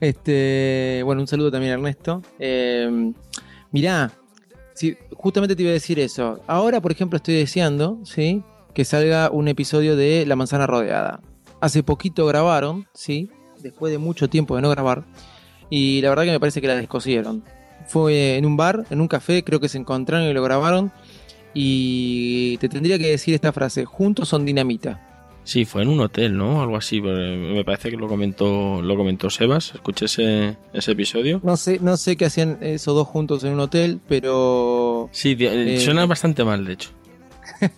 [0.00, 2.22] Este, bueno, un saludo también Ernesto.
[2.38, 3.12] Eh,
[3.70, 4.10] mirá,
[4.74, 6.40] sí, justamente te iba a decir eso.
[6.46, 8.42] Ahora, por ejemplo, estoy deseando, ¿sí?
[8.72, 11.20] Que salga un episodio de La Manzana Rodeada.
[11.60, 13.30] Hace poquito grabaron, ¿sí?
[13.62, 15.04] Después de mucho tiempo de no grabar.
[15.68, 17.44] Y la verdad que me parece que la descosieron.
[17.86, 20.92] Fue en un bar, en un café, creo que se encontraron y lo grabaron.
[21.54, 25.06] Y te tendría que decir esta frase, juntos son dinamita.
[25.42, 26.62] Sí, fue en un hotel, ¿no?
[26.62, 27.00] Algo así.
[27.00, 29.74] Me parece que lo comentó, lo comentó Sebas.
[29.74, 31.40] Escuché ese, ese episodio.
[31.42, 35.46] No sé, no sé qué hacían esos dos juntos en un hotel, pero Sí, di-
[35.46, 36.90] Eh, suena bastante mal, de hecho.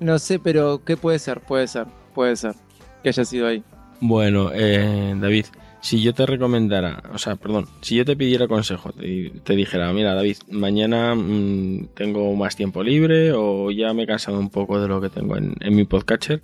[0.00, 1.40] No sé, pero ¿qué puede ser?
[1.40, 2.54] Puede ser, puede ser
[3.02, 3.62] que haya sido ahí.
[4.00, 5.46] Bueno, eh, David,
[5.82, 10.14] Si yo te recomendara, o sea, perdón, si yo te pidiera consejo, te, dijera, mira
[10.14, 14.88] David, mañana mm, tengo más tiempo libre o ya me he cansado un poco de
[14.88, 16.42] lo que tengo en, mi podcatcher,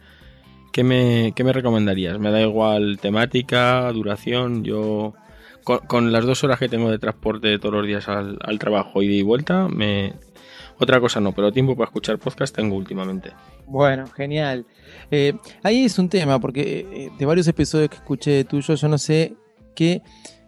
[0.73, 2.19] ¿qué me, ¿qué me recomendarías?
[2.19, 5.15] Me da igual temática, duración, yo
[5.65, 9.09] con, las dos horas que tengo de transporte todos los días al, al trabajo y
[9.09, 10.15] de vuelta, me...
[10.79, 13.33] Otra cosa no, pero tiempo para escuchar podcast tengo últimamente.
[13.67, 14.67] Bueno, genial.
[15.11, 18.89] Eh, ahí es un tema, porque eh, de varios episodios que escuché de tuyo, yo
[18.89, 19.35] no sé
[19.75, 20.03] qué,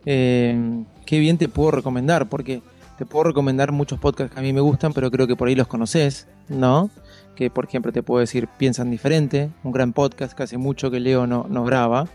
[0.04, 2.62] eh, qué bien te puedo recomendar, porque
[2.98, 5.54] te puedo recomendar muchos podcasts que a mí me gustan, pero creo que por ahí
[5.54, 6.90] los conoces, ¿no?
[7.36, 10.98] Que por ejemplo te puedo decir Piensan Diferente, un gran podcast que hace mucho que
[10.98, 12.08] Leo no, no graba,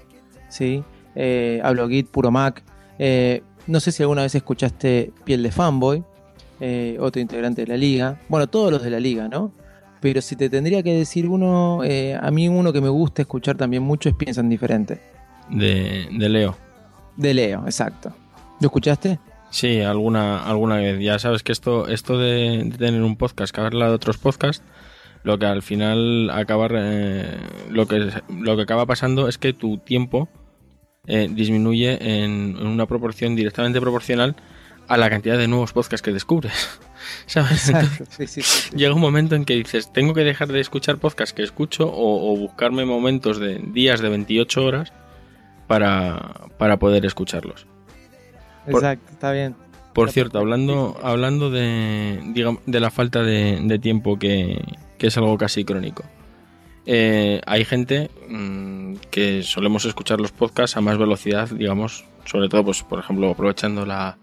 [0.50, 0.84] ¿sí?
[1.16, 2.64] Eh, Hablo Git, Puro Mac.
[3.00, 6.04] Eh, no sé si alguna vez escuchaste Piel de Fanboy,
[6.60, 8.20] eh, otro integrante de la liga.
[8.30, 9.52] Bueno, todos los de la liga, ¿no?
[10.02, 13.56] Pero si te tendría que decir uno, eh, a mí uno que me gusta escuchar
[13.56, 15.02] también mucho es Piensan Diferente.
[15.50, 16.58] De, de Leo.
[17.16, 18.14] De Leo, exacto.
[18.60, 19.20] ¿Lo escuchaste?
[19.50, 21.00] Sí, alguna, alguna vez.
[21.00, 24.64] Ya sabes que esto, esto de, de tener un podcast que hablar de otros podcasts,
[25.24, 27.38] lo que al final acaba, eh,
[27.70, 30.28] lo que lo que acaba pasando es que tu tiempo
[31.08, 34.36] eh, disminuye en, en una proporción directamente proporcional
[34.88, 36.54] a la cantidad de nuevos podcasts que descubres.
[37.26, 37.68] ¿Sabes?
[37.70, 38.12] Entonces, Exacto.
[38.18, 38.76] Sí, sí, sí, sí.
[38.78, 42.34] llega un momento en que dices, tengo que dejar de escuchar podcasts que escucho o,
[42.34, 44.94] o buscarme momentos de días de 28 horas
[45.68, 47.66] para, para poder escucharlos.
[48.66, 49.56] por- Exacto, está bien.
[49.94, 54.60] Por Está cierto, hablando, hablando de, digam- de la falta de, de tiempo que,
[54.98, 56.04] que es algo casi crónico.
[56.86, 62.66] Eh, hay gente mm, que solemos escuchar los podcasts a más velocidad, digamos, sobre todo,
[62.66, 64.18] pues, por ejemplo, aprovechando la-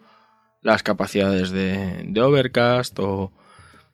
[0.63, 3.33] las capacidades de, de Overcast o,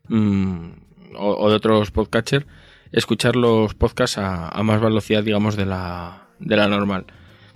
[0.08, 0.68] mm,
[1.16, 2.46] o, o de otros podcatchers,
[2.92, 7.06] escuchar los podcasts a, a más velocidad, digamos, de la, de la normal.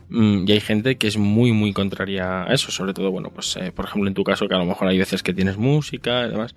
[0.09, 3.57] Mm, y hay gente que es muy, muy contraria a eso, sobre todo, bueno, pues,
[3.57, 6.27] eh, por ejemplo, en tu caso, que a lo mejor hay veces que tienes música
[6.27, 6.55] y demás.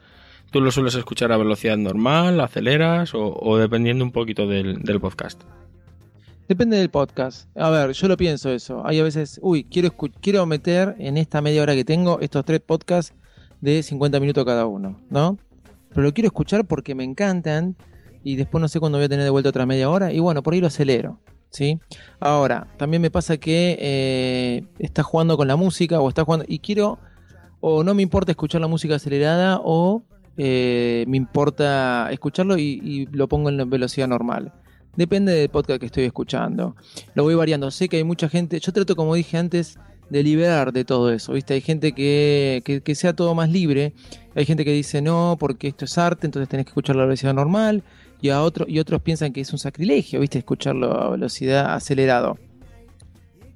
[0.52, 5.00] ¿Tú lo sueles escuchar a velocidad normal, aceleras o, o dependiendo un poquito del, del
[5.00, 5.42] podcast?
[6.48, 7.48] Depende del podcast.
[7.58, 8.86] A ver, yo lo pienso eso.
[8.86, 12.60] Hay a veces, uy, quiero, quiero meter en esta media hora que tengo estos tres
[12.60, 13.16] podcasts
[13.62, 15.38] de 50 minutos cada uno, ¿no?
[15.90, 17.78] Pero lo quiero escuchar porque me encantan
[18.24, 20.44] y después no sé cuándo voy a tener de vuelta otra media hora y bueno,
[20.44, 21.18] por ahí lo acelero,
[21.50, 21.80] ¿sí?
[22.20, 26.60] Ahora, también me pasa que eh, estás jugando con la música o estás jugando y
[26.60, 27.00] quiero
[27.62, 30.04] o no me importa escuchar la música acelerada o
[30.36, 34.52] eh, me importa escucharlo y, y lo pongo en velocidad normal.
[34.96, 36.76] Depende del podcast que estoy escuchando.
[37.16, 37.72] Lo voy variando.
[37.72, 38.60] Sé que hay mucha gente.
[38.60, 39.80] Yo trato, como dije antes,
[40.10, 41.34] de liberar de todo eso.
[41.34, 41.56] ¿viste?
[41.56, 43.94] Hay gente que, que, que sea todo más libre.
[44.36, 47.34] Hay gente que dice no, porque esto es arte, entonces tenés que escuchar la velocidad
[47.34, 47.84] normal.
[48.22, 50.38] Y, a y otros piensan que es un sacrilegio, ¿viste?
[50.38, 52.38] Escucharlo a velocidad acelerado.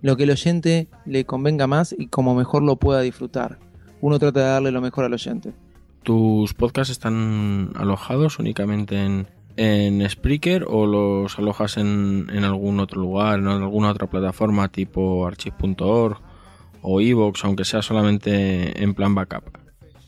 [0.01, 3.59] Lo que el oyente le convenga más y como mejor lo pueda disfrutar.
[4.01, 5.53] Uno trata de darle lo mejor al oyente.
[6.03, 13.39] ¿Tus podcasts están alojados únicamente en, en Spreaker o los alojas en, algún otro lugar,
[13.39, 16.17] en alguna otra plataforma tipo archive.org
[16.81, 19.57] o Evox, aunque sea solamente en plan backup?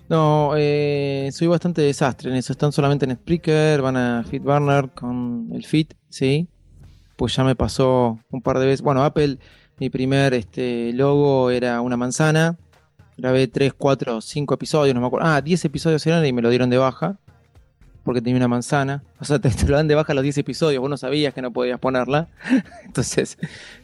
[0.07, 2.53] No, eh, soy bastante desastre en eso.
[2.53, 6.47] Están solamente en Spreaker, van a FeedBurner con el Feed, ¿sí?
[7.15, 8.81] Pues ya me pasó un par de veces.
[8.81, 9.37] Bueno, Apple,
[9.79, 12.57] mi primer este, logo era una manzana.
[13.17, 15.27] Grabé 3, 4, 5 episodios, no me acuerdo.
[15.27, 17.19] Ah, 10 episodios eran y me lo dieron de baja.
[18.09, 19.03] Porque tenía una manzana.
[19.19, 20.81] O sea, te, lo dan de baja los 10 episodios.
[20.81, 22.27] Vos no sabías que no podías ponerla.
[22.85, 23.37] Entonces,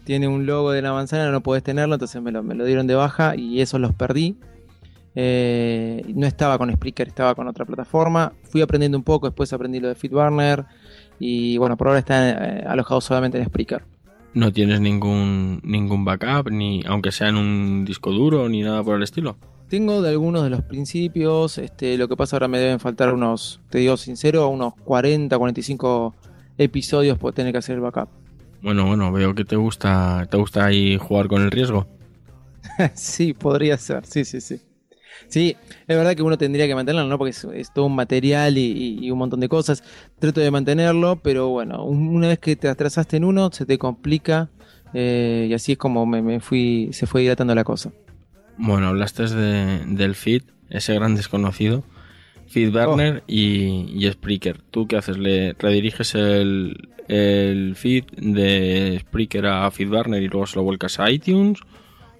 [0.04, 1.94] tiene un logo de la manzana, no podés tenerlo.
[1.94, 4.36] Entonces me lo, dieron de baja y esos los perdí.
[5.14, 8.34] Eh, no estaba con Spreaker, estaba con otra plataforma.
[8.50, 10.66] Fui aprendiendo un poco, después aprendí lo de FeedBurner.
[11.20, 13.84] Y bueno, por ahora está eh, alojado solamente en Spreaker.
[14.34, 18.96] No tienes ningún, ningún backup, ni aunque sea en un disco duro, ni nada por
[18.96, 19.38] el estilo.
[19.68, 23.62] Tengo de algunos de los principios, este, lo que pasa ahora me deben faltar unos,
[23.70, 26.16] te digo sincero, unos 40, 45
[26.58, 28.10] episodios por tener que hacer el backup.
[28.62, 31.88] Bueno, bueno, veo que te gusta, te gusta ahí jugar con el riesgo.
[32.96, 34.60] sí, podría ser, sí, sí, sí.
[35.28, 35.58] Sí,
[35.88, 37.18] es verdad que uno tendría que mantenerlo, ¿no?
[37.18, 39.84] Porque es, es todo un material y, un montón de cosas.
[40.20, 43.78] Trato de mantenerlo, pero bueno, un- una vez que te atrasaste en uno, se te
[43.78, 44.52] complica.
[44.94, 47.94] eh, y así es como me, me fui, se fue dilatando la cosa.
[48.58, 51.84] Bueno, hablaste de, del feed, ese gran desconocido.
[52.48, 54.62] FeedBurner y, y Spreaker.
[54.72, 55.18] ¿Tú qué haces?
[55.18, 61.10] ¿Le rediriges el, el feed de Spreaker a FeedBurner y luego se lo vuelcas a
[61.10, 61.60] iTunes?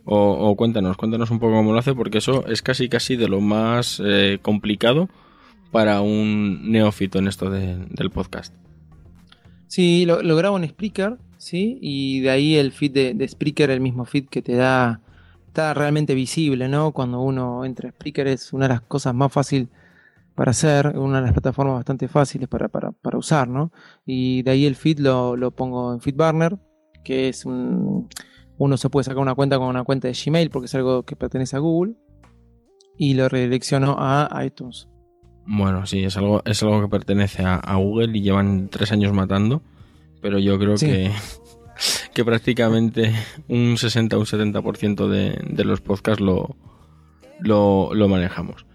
[0.04, 0.18] O,
[0.50, 3.40] o cuéntanos, cuéntanos un poco cómo lo hace, porque eso es casi casi de lo
[3.42, 5.10] más eh, complicado
[5.72, 8.54] para un neófito en esto de- del podcast.
[9.68, 11.80] Sí, lo, lo grabo en Spreaker, ¿sí?
[11.82, 15.02] Y de ahí el feed de, de Spreaker, el mismo feed que te da,
[15.56, 16.92] está realmente visible, ¿no?
[16.92, 19.70] Cuando uno entra a Spreaker es una de las cosas más fáciles
[20.36, 23.72] para hacer, una de las plataformas bastante fáciles para, para, para usar, ¿no?
[24.06, 26.58] Y de ahí el feed lo, lo pongo en FeedBurner,
[27.06, 28.10] que es un...
[28.58, 31.16] Uno se puede sacar una cuenta con una cuenta de Gmail porque es algo que
[31.16, 31.94] pertenece a Google
[32.98, 34.90] y lo redirecciono a iTunes.
[35.46, 39.14] Bueno, sí, es algo, es algo que pertenece a, a Google y llevan tres años
[39.14, 39.62] matando,
[40.22, 40.88] pero yo creo Sí.
[40.88, 41.12] que,
[42.14, 43.14] que prácticamente
[43.48, 46.56] un 60 o un 70% de, de los podcasts lo,
[47.40, 48.66] lo, lo manejamos.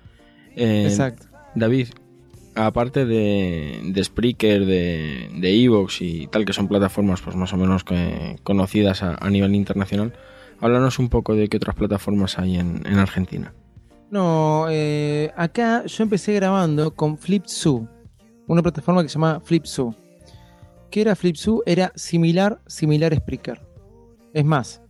[0.57, 1.27] Eh, Exacto.
[1.55, 1.89] David,
[2.55, 7.57] aparte de, de Spreaker, de, de Evox y tal, que son plataformas pues más o
[7.57, 10.13] menos que- conocidas a, a nivel internacional,
[10.61, 13.55] háblanos un poco de qué otras plataformas hay en, en Argentina.
[14.11, 17.87] No, eh, acá yo empecé grabando con FlipSu,
[18.49, 19.95] una plataforma que se llama FlipSu.
[20.91, 21.63] ¿Qué era FlipSu?
[21.67, 23.61] Era similar, similar a Spreaker.
[24.35, 24.83] Es más,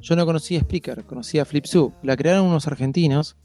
[0.00, 1.94] yo no conocía Spreaker, conocía FlipSu.
[2.02, 3.36] La crearon unos argentinos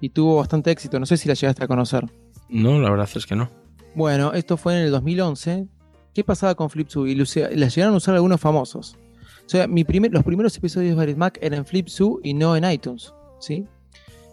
[0.00, 1.00] y tuvo bastante éxito.
[1.00, 2.06] No sé si la llegaste a conocer.
[2.48, 3.50] No, la verdad es que no.
[3.96, 5.66] Bueno, esto fue en el 2011.
[6.14, 7.08] ¿Qué pasaba con FlipSu?
[7.08, 8.96] Y la llegaron a usar algunos famosos.
[9.44, 12.70] O sea, mi primer, los primeros episodios de Mac eran en FlipSu y no en
[12.70, 13.12] iTunes.
[13.40, 13.66] ¿sí?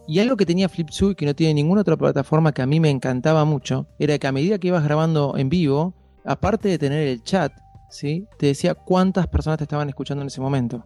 [0.07, 2.80] Y algo que tenía FlipSu y que no tiene ninguna otra plataforma que a mí
[2.80, 5.95] me encantaba mucho era que a medida que ibas grabando en vivo,
[6.28, 7.52] aparte de tener el chat,
[7.90, 8.28] ¿sí?
[8.38, 10.86] te decía cuántas personas te estaban escuchando en ese momento.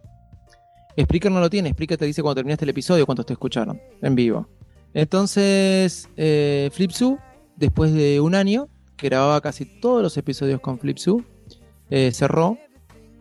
[0.98, 4.14] Spreaker no lo tiene, Spreaker te dice cuando terminaste el episodio cuántos te escucharon en
[4.14, 4.48] vivo.
[4.94, 7.18] Entonces, eh, FlipSu,
[7.56, 11.24] después de un año, que grababa casi todos los episodios con FlipSu,
[11.90, 12.58] eh, cerró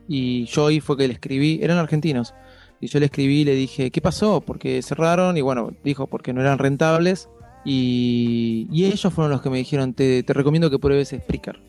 [0.08, 2.34] y yo ahí fue que le escribí, eran argentinos,
[2.82, 4.42] y yo le escribí y le dije, ¿qué pasó?
[4.42, 7.30] Porque cerraron y bueno, dijo, porque no eran rentables
[7.64, 11.62] y, ellos fueron los que me dijeron, te, te recomiendo que pruebes Spreaker.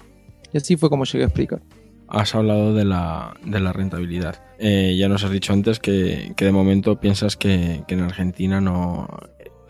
[0.53, 1.61] Y así fue como llegué a Spreaker.
[2.09, 4.43] Has hablado de la, de la rentabilidad.
[4.59, 8.61] Eh, ya nos has dicho antes que, que de momento piensas que, que en Argentina
[8.61, 9.09] no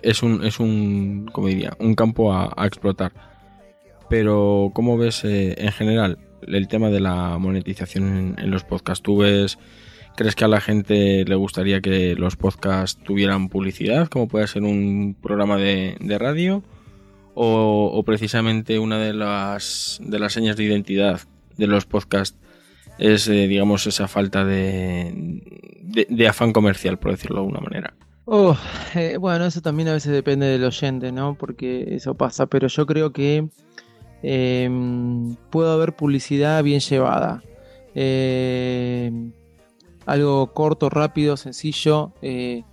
[0.02, 3.12] es un, es un, como diría, un campo a, a explotar.
[4.10, 9.02] Pero, ¿cómo ves eh, en general el tema de la monetización en, en los podcasts?
[9.02, 9.58] ¿Tú ves,
[10.16, 14.64] crees que a la gente le gustaría que los podcasts tuvieran publicidad, como puede ser
[14.64, 16.62] un programa de, de radio?
[17.34, 21.20] O, o precisamente una de las, de las señas de identidad
[21.56, 22.36] de los podcasts
[22.98, 25.42] es, eh, digamos, esa falta de,
[26.08, 27.94] de, afán comercial, por decirlo de alguna manera.
[28.26, 28.56] Oh,
[28.94, 31.34] eh, bueno, eso también a veces depende del oyente, ¿no?
[31.34, 33.48] Porque eso pasa, pero yo creo que
[34.22, 34.70] eh,
[35.50, 37.42] puede haber publicidad bien llevada.
[37.94, 39.10] Eh,
[40.06, 42.64] algo corto, rápido, sencillo, eh,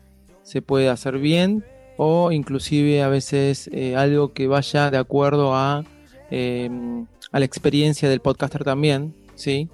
[0.43, 1.63] se puede hacer bien
[2.01, 5.83] o inclusive a veces eh, algo que vaya de acuerdo a,
[6.31, 6.69] eh,
[7.33, 9.67] a la experiencia del podcaster también, ¿sí?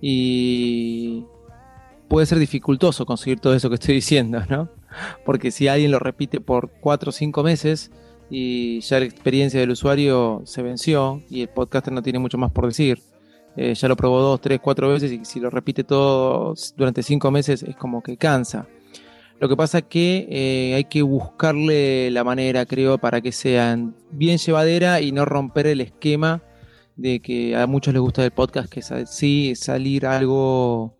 [0.00, 1.24] Y
[2.08, 4.70] puede ser dificultoso conseguir todo eso que estoy diciendo, ¿no?
[5.24, 7.92] Porque si alguien lo repite por 4 o 5 meses
[8.28, 12.50] y ya la experiencia del usuario se venció y el podcaster no tiene mucho más
[12.50, 13.00] por decir,
[13.56, 17.30] eh, ya lo probó 2, 3, 4 veces y si lo repite todo durante 5
[17.30, 18.66] meses es como que cansa.
[19.42, 23.96] Lo que pasa es que eh, hay que buscarle la manera, creo, para que sean
[24.12, 26.44] bien llevadera y no romper el esquema
[26.94, 30.96] de que a muchos les gusta el podcast, que es así salir algo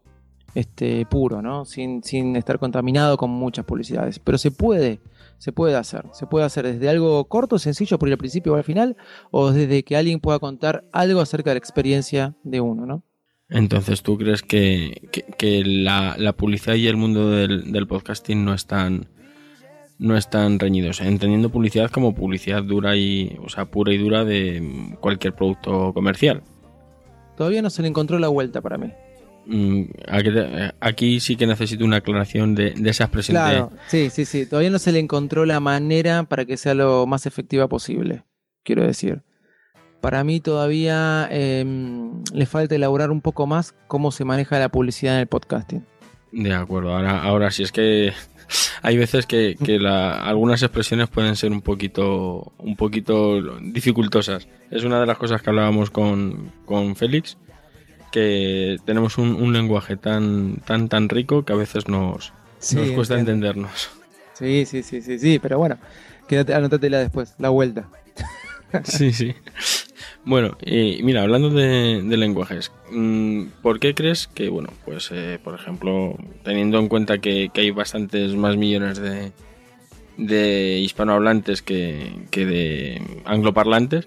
[0.57, 1.65] este, puro, ¿no?
[1.65, 4.19] Sin, sin estar contaminado con muchas publicidades.
[4.19, 4.99] Pero se puede,
[5.39, 6.07] se puede hacer.
[6.11, 8.97] Se puede hacer desde algo corto, sencillo, por el principio o al final,
[9.31, 13.05] o desde que alguien pueda contar algo acerca de la experiencia de uno, ¿no?
[13.53, 18.45] Entonces, ¿tú crees que, que, que la, la, publicidad y el mundo del, del, podcasting
[18.45, 19.09] no están
[19.99, 21.03] no están reñidos?
[21.03, 26.43] Entendiendo publicidad como publicidad dura y, o sea, pura y dura de cualquier producto comercial.
[27.37, 28.91] Todavía no se le encontró la vuelta para mí.
[29.45, 30.31] Mm, Aquí,
[30.81, 33.35] aquí sí que necesito una aclaración de, de esa expresión.
[33.35, 33.79] Claro, de...
[33.89, 34.47] sí, sí, sí.
[34.47, 38.25] Todavía no se le encontró la manera para que sea lo más efectiva posible,
[38.63, 39.23] quiero decir.
[40.03, 41.65] Para mí todavía eh,
[42.35, 45.87] le falta elaborar un poco más cómo se maneja la publicidad en el podcasting.
[46.33, 48.13] De acuerdo, ahora, ahora sí es que
[48.83, 54.49] hay veces que, que la, algunas expresiones pueden ser un poquito, un poquito dificultosas.
[54.73, 57.39] Es una de las cosas que hablábamos con, con Félix,
[58.11, 62.91] que tenemos un, un, lenguaje tan, tan, tan rico que a veces nos, sí, nos
[62.91, 63.47] cuesta entiendo.
[63.47, 63.91] entendernos.
[64.35, 65.79] Sí, sí, sí, sí, sí, pero bueno,
[66.27, 67.89] quédate, anótatela después, la vuelta.
[68.85, 69.35] Sí, sí.
[70.25, 72.71] Bueno, y mira, hablando de, de, lenguajes,
[73.63, 77.71] ¿por qué crees que, bueno, pues eh, por ejemplo, teniendo en cuenta que, que hay
[77.73, 79.33] bastantes más millones de,
[80.19, 84.07] de hispanohablantes que, que, de angloparlantes,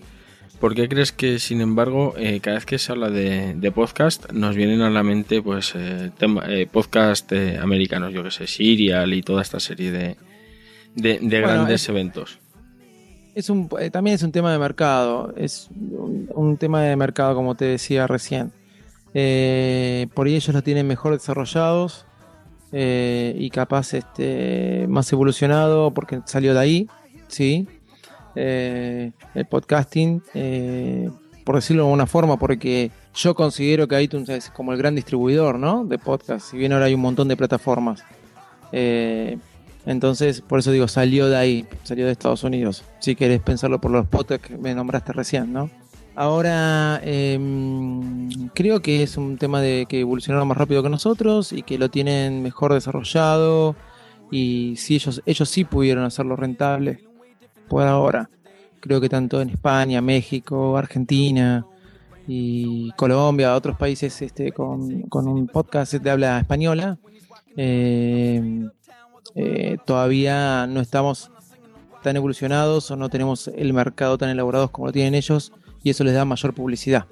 [0.62, 4.32] ¿por qué crees que, sin embargo, eh, cada vez que se habla de, de podcast,
[4.32, 8.48] nos vienen a la mente pues eh, tema- eh, podcast eh, americanos, yo que sé,
[8.48, 10.16] Serial y toda esta serie de,
[10.96, 12.40] de, de Bueno, grandes es- eventos?
[13.36, 17.54] Es un, eh, también es un tema de mercado, es un, tema de mercado como
[17.56, 18.54] te decía recién.
[19.14, 22.06] Eh, por ahí ellos lo tienen mejor desarrollados
[22.72, 26.90] eh, y capaz este, más evolucionado porque salió de ahí,
[27.28, 27.68] ¿sí?
[28.36, 29.14] El
[29.50, 30.22] podcasting,
[31.44, 35.60] por decirlo de alguna forma, porque yo considero que iTunes es como el gran distribuidor,
[35.60, 35.84] ¿no?
[35.84, 38.02] De podcast, si bien ahora hay un montón de plataformas.
[39.86, 42.84] Entonces, por eso digo, salió de ahí, salió de Estados Unidos.
[43.00, 45.70] Si querés pensarlo por los podcasts que me nombraste recién, ¿no?
[46.16, 51.62] Ahora, em, creo que es un tema de que evolucionaron más rápido que nosotros y
[51.62, 53.76] que lo tienen mejor desarrollado.
[54.32, 57.04] Y si ellos, ellos sí pudieron hacerlo rentable
[57.68, 58.30] por ahora.
[58.80, 61.66] Creo que tanto en España, México, Argentina
[62.28, 66.98] y Colombia, otros países este, con, con un podcast de habla española,
[67.58, 68.70] eh,
[69.36, 71.32] eh, todavía no estamos
[72.02, 75.52] tan evolucionados o no tenemos el mercado tan elaborado como lo tienen ellos
[75.84, 77.06] y eso les da mayor publicidad.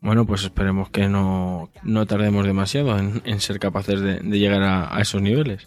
[0.00, 4.62] Bueno, pues esperemos que no, no tardemos demasiado en, en ser capaces de, de llegar
[4.62, 5.66] a, a esos niveles.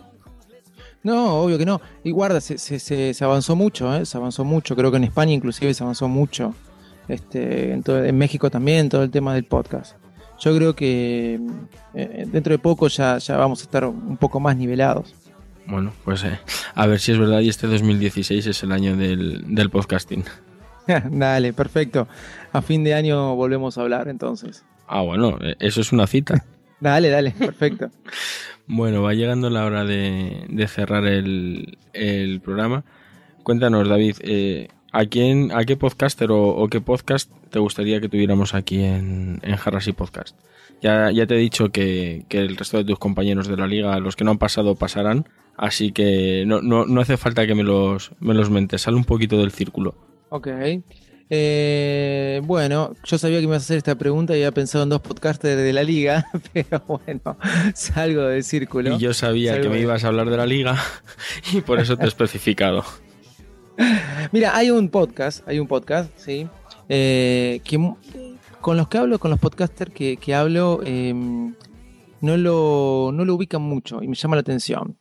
[1.04, 1.82] No, obvio que no.
[2.04, 4.06] Y guarda, se, se, se- se avanzó mucho, ¿eh?
[4.06, 4.76] se avanzó mucho.
[4.76, 6.54] Creo que en España inclusive se avanzó mucho.
[7.08, 9.96] Este, en, todo- en México también, todo el tema del podcast.
[10.40, 11.40] Yo creo que
[11.94, 15.14] eh, dentro de poco ya, ya vamos a estar un poco más nivelados.
[15.68, 16.40] Bueno, pues eh,
[16.76, 20.24] a ver si es verdad y este 2016 es el año del, del podcasting.
[21.12, 22.08] Dale, perfecto.
[22.52, 24.66] A fin de año volvemos a hablar entonces.
[24.88, 26.44] Ah, bueno, eh, eso es una cita.
[26.80, 27.90] Dale, dale, perfecto.
[28.68, 32.86] Bueno, va llegando la hora de, de cerrar el, el programa.
[33.44, 38.08] Cuéntanos, David, eh, ¿a quién, a qué podcaster o, o qué podcast te gustaría que
[38.08, 40.38] tuviéramos aquí en, en Jarras y Podcast?
[40.82, 44.00] Ya, ya te he dicho que, que el resto de tus compañeros de la liga,
[44.00, 45.28] los que no han pasado, pasarán.
[45.58, 48.82] Así que no, no, no hace falta que me los, me los mentes.
[48.82, 49.96] Sale un poquito del círculo.
[50.30, 50.48] Ok.
[51.34, 54.90] Eh, bueno, yo sabía que me ibas a hacer esta pregunta y había pensado en
[54.90, 57.38] dos podcasters de la liga, pero bueno,
[57.74, 58.98] salgo del círculo.
[58.98, 60.78] Y yo sabía Salgo que me ibas a hablar de la liga
[61.54, 62.84] y por eso te he especificado.
[64.34, 66.50] Mira, hay un podcast, hay un podcast, sí,
[66.90, 67.80] eh, que
[68.60, 73.36] con los que hablo, con los podcasters que, que hablo, eh, no, lo, no lo
[73.36, 74.98] ubican mucho y me llama la atención.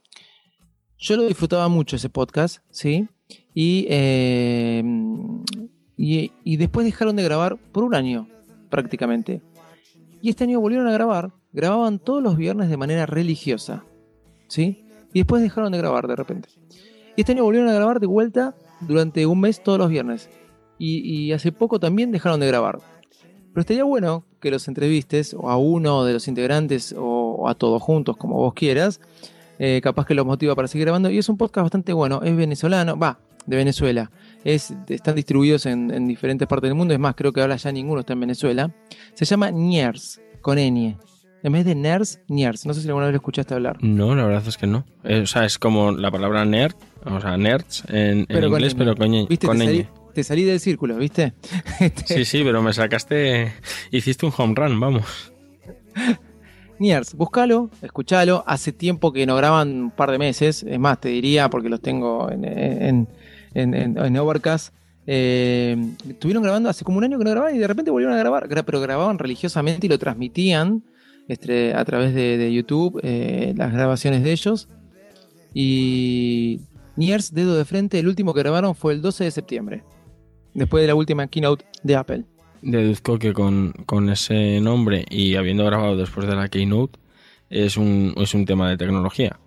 [1.01, 3.09] Yo lo disfrutaba mucho ese podcast, sí,
[3.55, 4.83] y, eh,
[5.97, 8.29] y, y después dejaron de grabar por un año,
[8.69, 9.41] prácticamente.
[10.21, 13.83] Y este año volvieron a grabar, grababan todos los viernes de manera religiosa,
[14.47, 14.85] sí,
[15.15, 16.51] y después dejaron de grabar de repente.
[17.17, 20.29] Y este año volvieron a grabar de vuelta durante un mes todos los viernes.
[20.79, 22.79] Y, y hace poco también dejaron de grabar.
[23.53, 27.55] Pero estaría bueno que los entrevistes, o a uno de los integrantes, o, o a
[27.55, 29.01] todos juntos, como vos quieras.
[29.61, 31.11] Eh, capaz que los motiva para seguir grabando.
[31.11, 32.23] Y es un podcast bastante bueno.
[32.23, 34.11] Es venezolano, va, de Venezuela.
[34.43, 36.95] Es, están distribuidos en, en diferentes partes del mundo.
[36.95, 38.75] Es más, creo que ahora ya ninguno está en Venezuela.
[39.13, 40.97] Se llama Niers, con N.
[41.43, 42.65] En vez de Ners, Niers.
[42.65, 43.77] No sé si alguna vez lo escuchaste hablar.
[43.83, 44.87] No, la verdad es que no.
[45.05, 48.61] Eh, o sea, es como la palabra nerd, o sea, nerds en, en Pero con
[48.61, 49.47] inglés, pero con, ñ, ¿Viste?
[49.47, 51.35] con te, salí, te salí del círculo, ¿viste?
[52.07, 53.53] Sí, sí, pero me sacaste,
[53.91, 55.33] hiciste un home run, vamos.
[56.81, 58.43] Niers, búscalo, escúchalo.
[58.47, 60.63] Hace tiempo que no graban un par de meses.
[60.63, 63.07] Es más, te diría, porque los tengo en, en,
[63.55, 64.75] en, en- Overcast.
[65.07, 65.77] Eh,
[66.09, 68.49] estuvieron grabando hace como un año que no grababan y de repente volvieron a grabar.
[68.49, 70.83] Gra- Pero grababan religiosamente y lo transmitían
[71.29, 74.69] este, a través de, de YouTube, eh, las grabaciones de ellos.
[75.53, 76.61] Y
[76.97, 79.85] Niers, dedo de frente, el último que grabaron fue el 12 de septiembre.
[80.55, 82.25] Después de la última keynote de Apple.
[82.63, 86.99] Deduzco que con, con ese nombre y habiendo grabado después de la Keynote,
[87.49, 89.39] es un, es un tema de tecnología.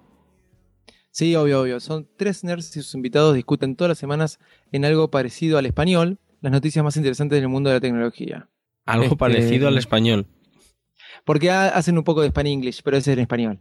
[1.12, 1.80] Sí, obvio, obvio.
[1.80, 4.40] Son tres nerds y sus invitados discuten todas las semanas
[4.72, 8.50] en algo parecido al español, las noticias más interesantes del mundo de la tecnología.
[8.86, 10.26] Algo Este- parecido al español.
[11.24, 13.60] Porque ha- hacen un poco de Spanish English, pero ese es en español.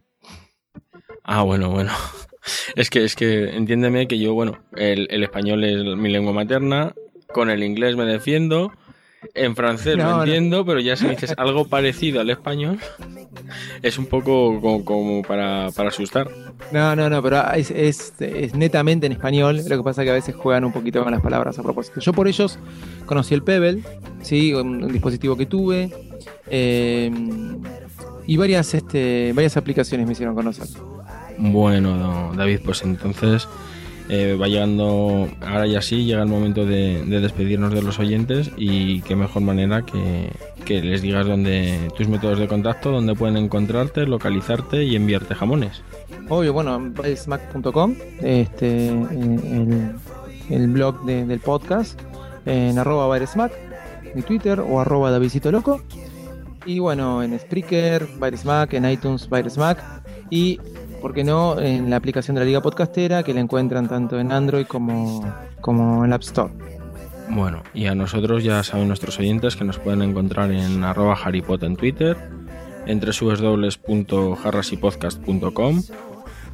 [1.24, 1.92] Ah, bueno, bueno.
[2.74, 6.92] Es que, es que entiéndeme que yo, bueno, el, el español es mi lengua materna,
[7.32, 8.72] con el inglés me defiendo,
[9.34, 10.22] en francés No, lo no.
[10.24, 12.78] entiendo, pero ya si dices algo parecido al español,
[13.82, 16.28] es un poco como, como para, para asustar.
[16.72, 19.60] No, no, no, pero es, es- es netamente en español.
[19.68, 22.00] Lo que pasa es que a veces juegan un poquito con las palabras a propósito.
[22.00, 22.58] Yo por ellos
[23.06, 23.82] conocí el Pebble,
[24.22, 24.52] ¿sí?
[24.54, 25.90] un, un dispositivo que tuve.
[26.48, 27.10] eh,
[28.26, 30.66] y varias, este, varias aplicaciones me hicieron conocer.
[31.38, 33.48] Bueno, David, pues entonces
[34.08, 38.50] Eh, va llegando, ahora ya sí, llega el momento de, de despedirnos de los oyentes
[38.56, 40.30] y qué mejor manera que,
[40.64, 45.82] que les digas dónde tus métodos de contacto, dónde pueden encontrarte, localizarte y enviarte jamones.
[46.28, 48.88] Obvio, bueno, byresmack.com, este,
[50.50, 52.00] el, blog de- del podcast,
[52.44, 53.52] en arroba byresmack,
[54.14, 55.80] mi Twitter o arroba Davidcito Loco.
[56.66, 59.82] Y bueno, en Spreaker, Byresmack, en iTunes, Byresmack.
[60.30, 60.60] Y,
[61.02, 64.30] ¿por qué no?, en la aplicación de la Liga Podcastera, que la encuentran tanto en
[64.30, 65.26] Android como,
[65.60, 66.52] como en App Store.
[67.28, 71.62] Bueno, y a nosotros ya saben nuestros oyentes que nos pueden encontrar en arroba harrypot
[71.64, 72.16] en Twitter,
[72.86, 75.82] en www.harrasypodcast.com,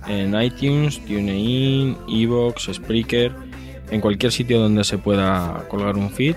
[0.07, 3.33] en iTunes, TuneIn, Evox, Spreaker,
[3.91, 6.37] en cualquier sitio donde se pueda colgar un feed,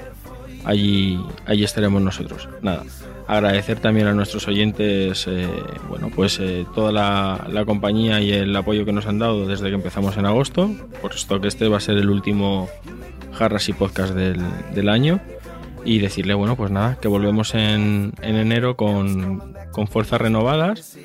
[0.66, 2.50] allí, allí estaremos nosotros.
[2.62, 2.84] Nada,
[3.38, 5.48] agradecer también a nuestros oyentes, eh,
[5.88, 9.70] bueno, pues eh, toda la, la compañía y el apoyo que nos han dado desde
[9.70, 10.70] que empezamos en agosto,
[11.02, 12.68] por esto que este va a ser el último
[13.34, 14.42] jarras y podcast del,
[14.76, 15.22] del año
[15.86, 20.98] y decirle, bueno, pues nada, que volvemos en, en enero con, con fuerzas renovadas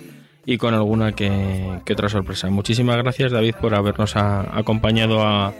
[0.44, 2.50] y con alguna que, que otra sorpresa.
[2.50, 5.54] Muchísimas gracias David por habernos a- acompañado a,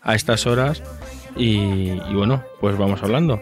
[0.00, 0.80] a estas horas
[1.36, 1.56] y,
[2.08, 3.40] y bueno, pues vamos hablando.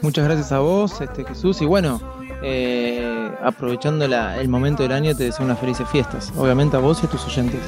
[0.00, 1.60] Muchas gracias a vos, este Jesús.
[1.62, 2.00] Y bueno,
[2.42, 6.32] eh, aprovechando la- el momento del año, te deseo unas felices fiestas.
[6.36, 7.60] Obviamente a vos y a tus oyentes.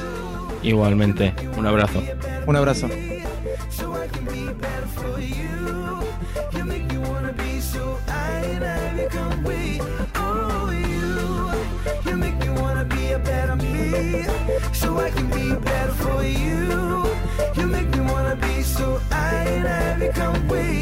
[0.63, 2.01] Igualmente, un abrazo.
[2.45, 2.87] Un abrazo.
[14.73, 17.05] so I can be better for you.
[17.55, 20.81] You make me wanna be so I and I become we.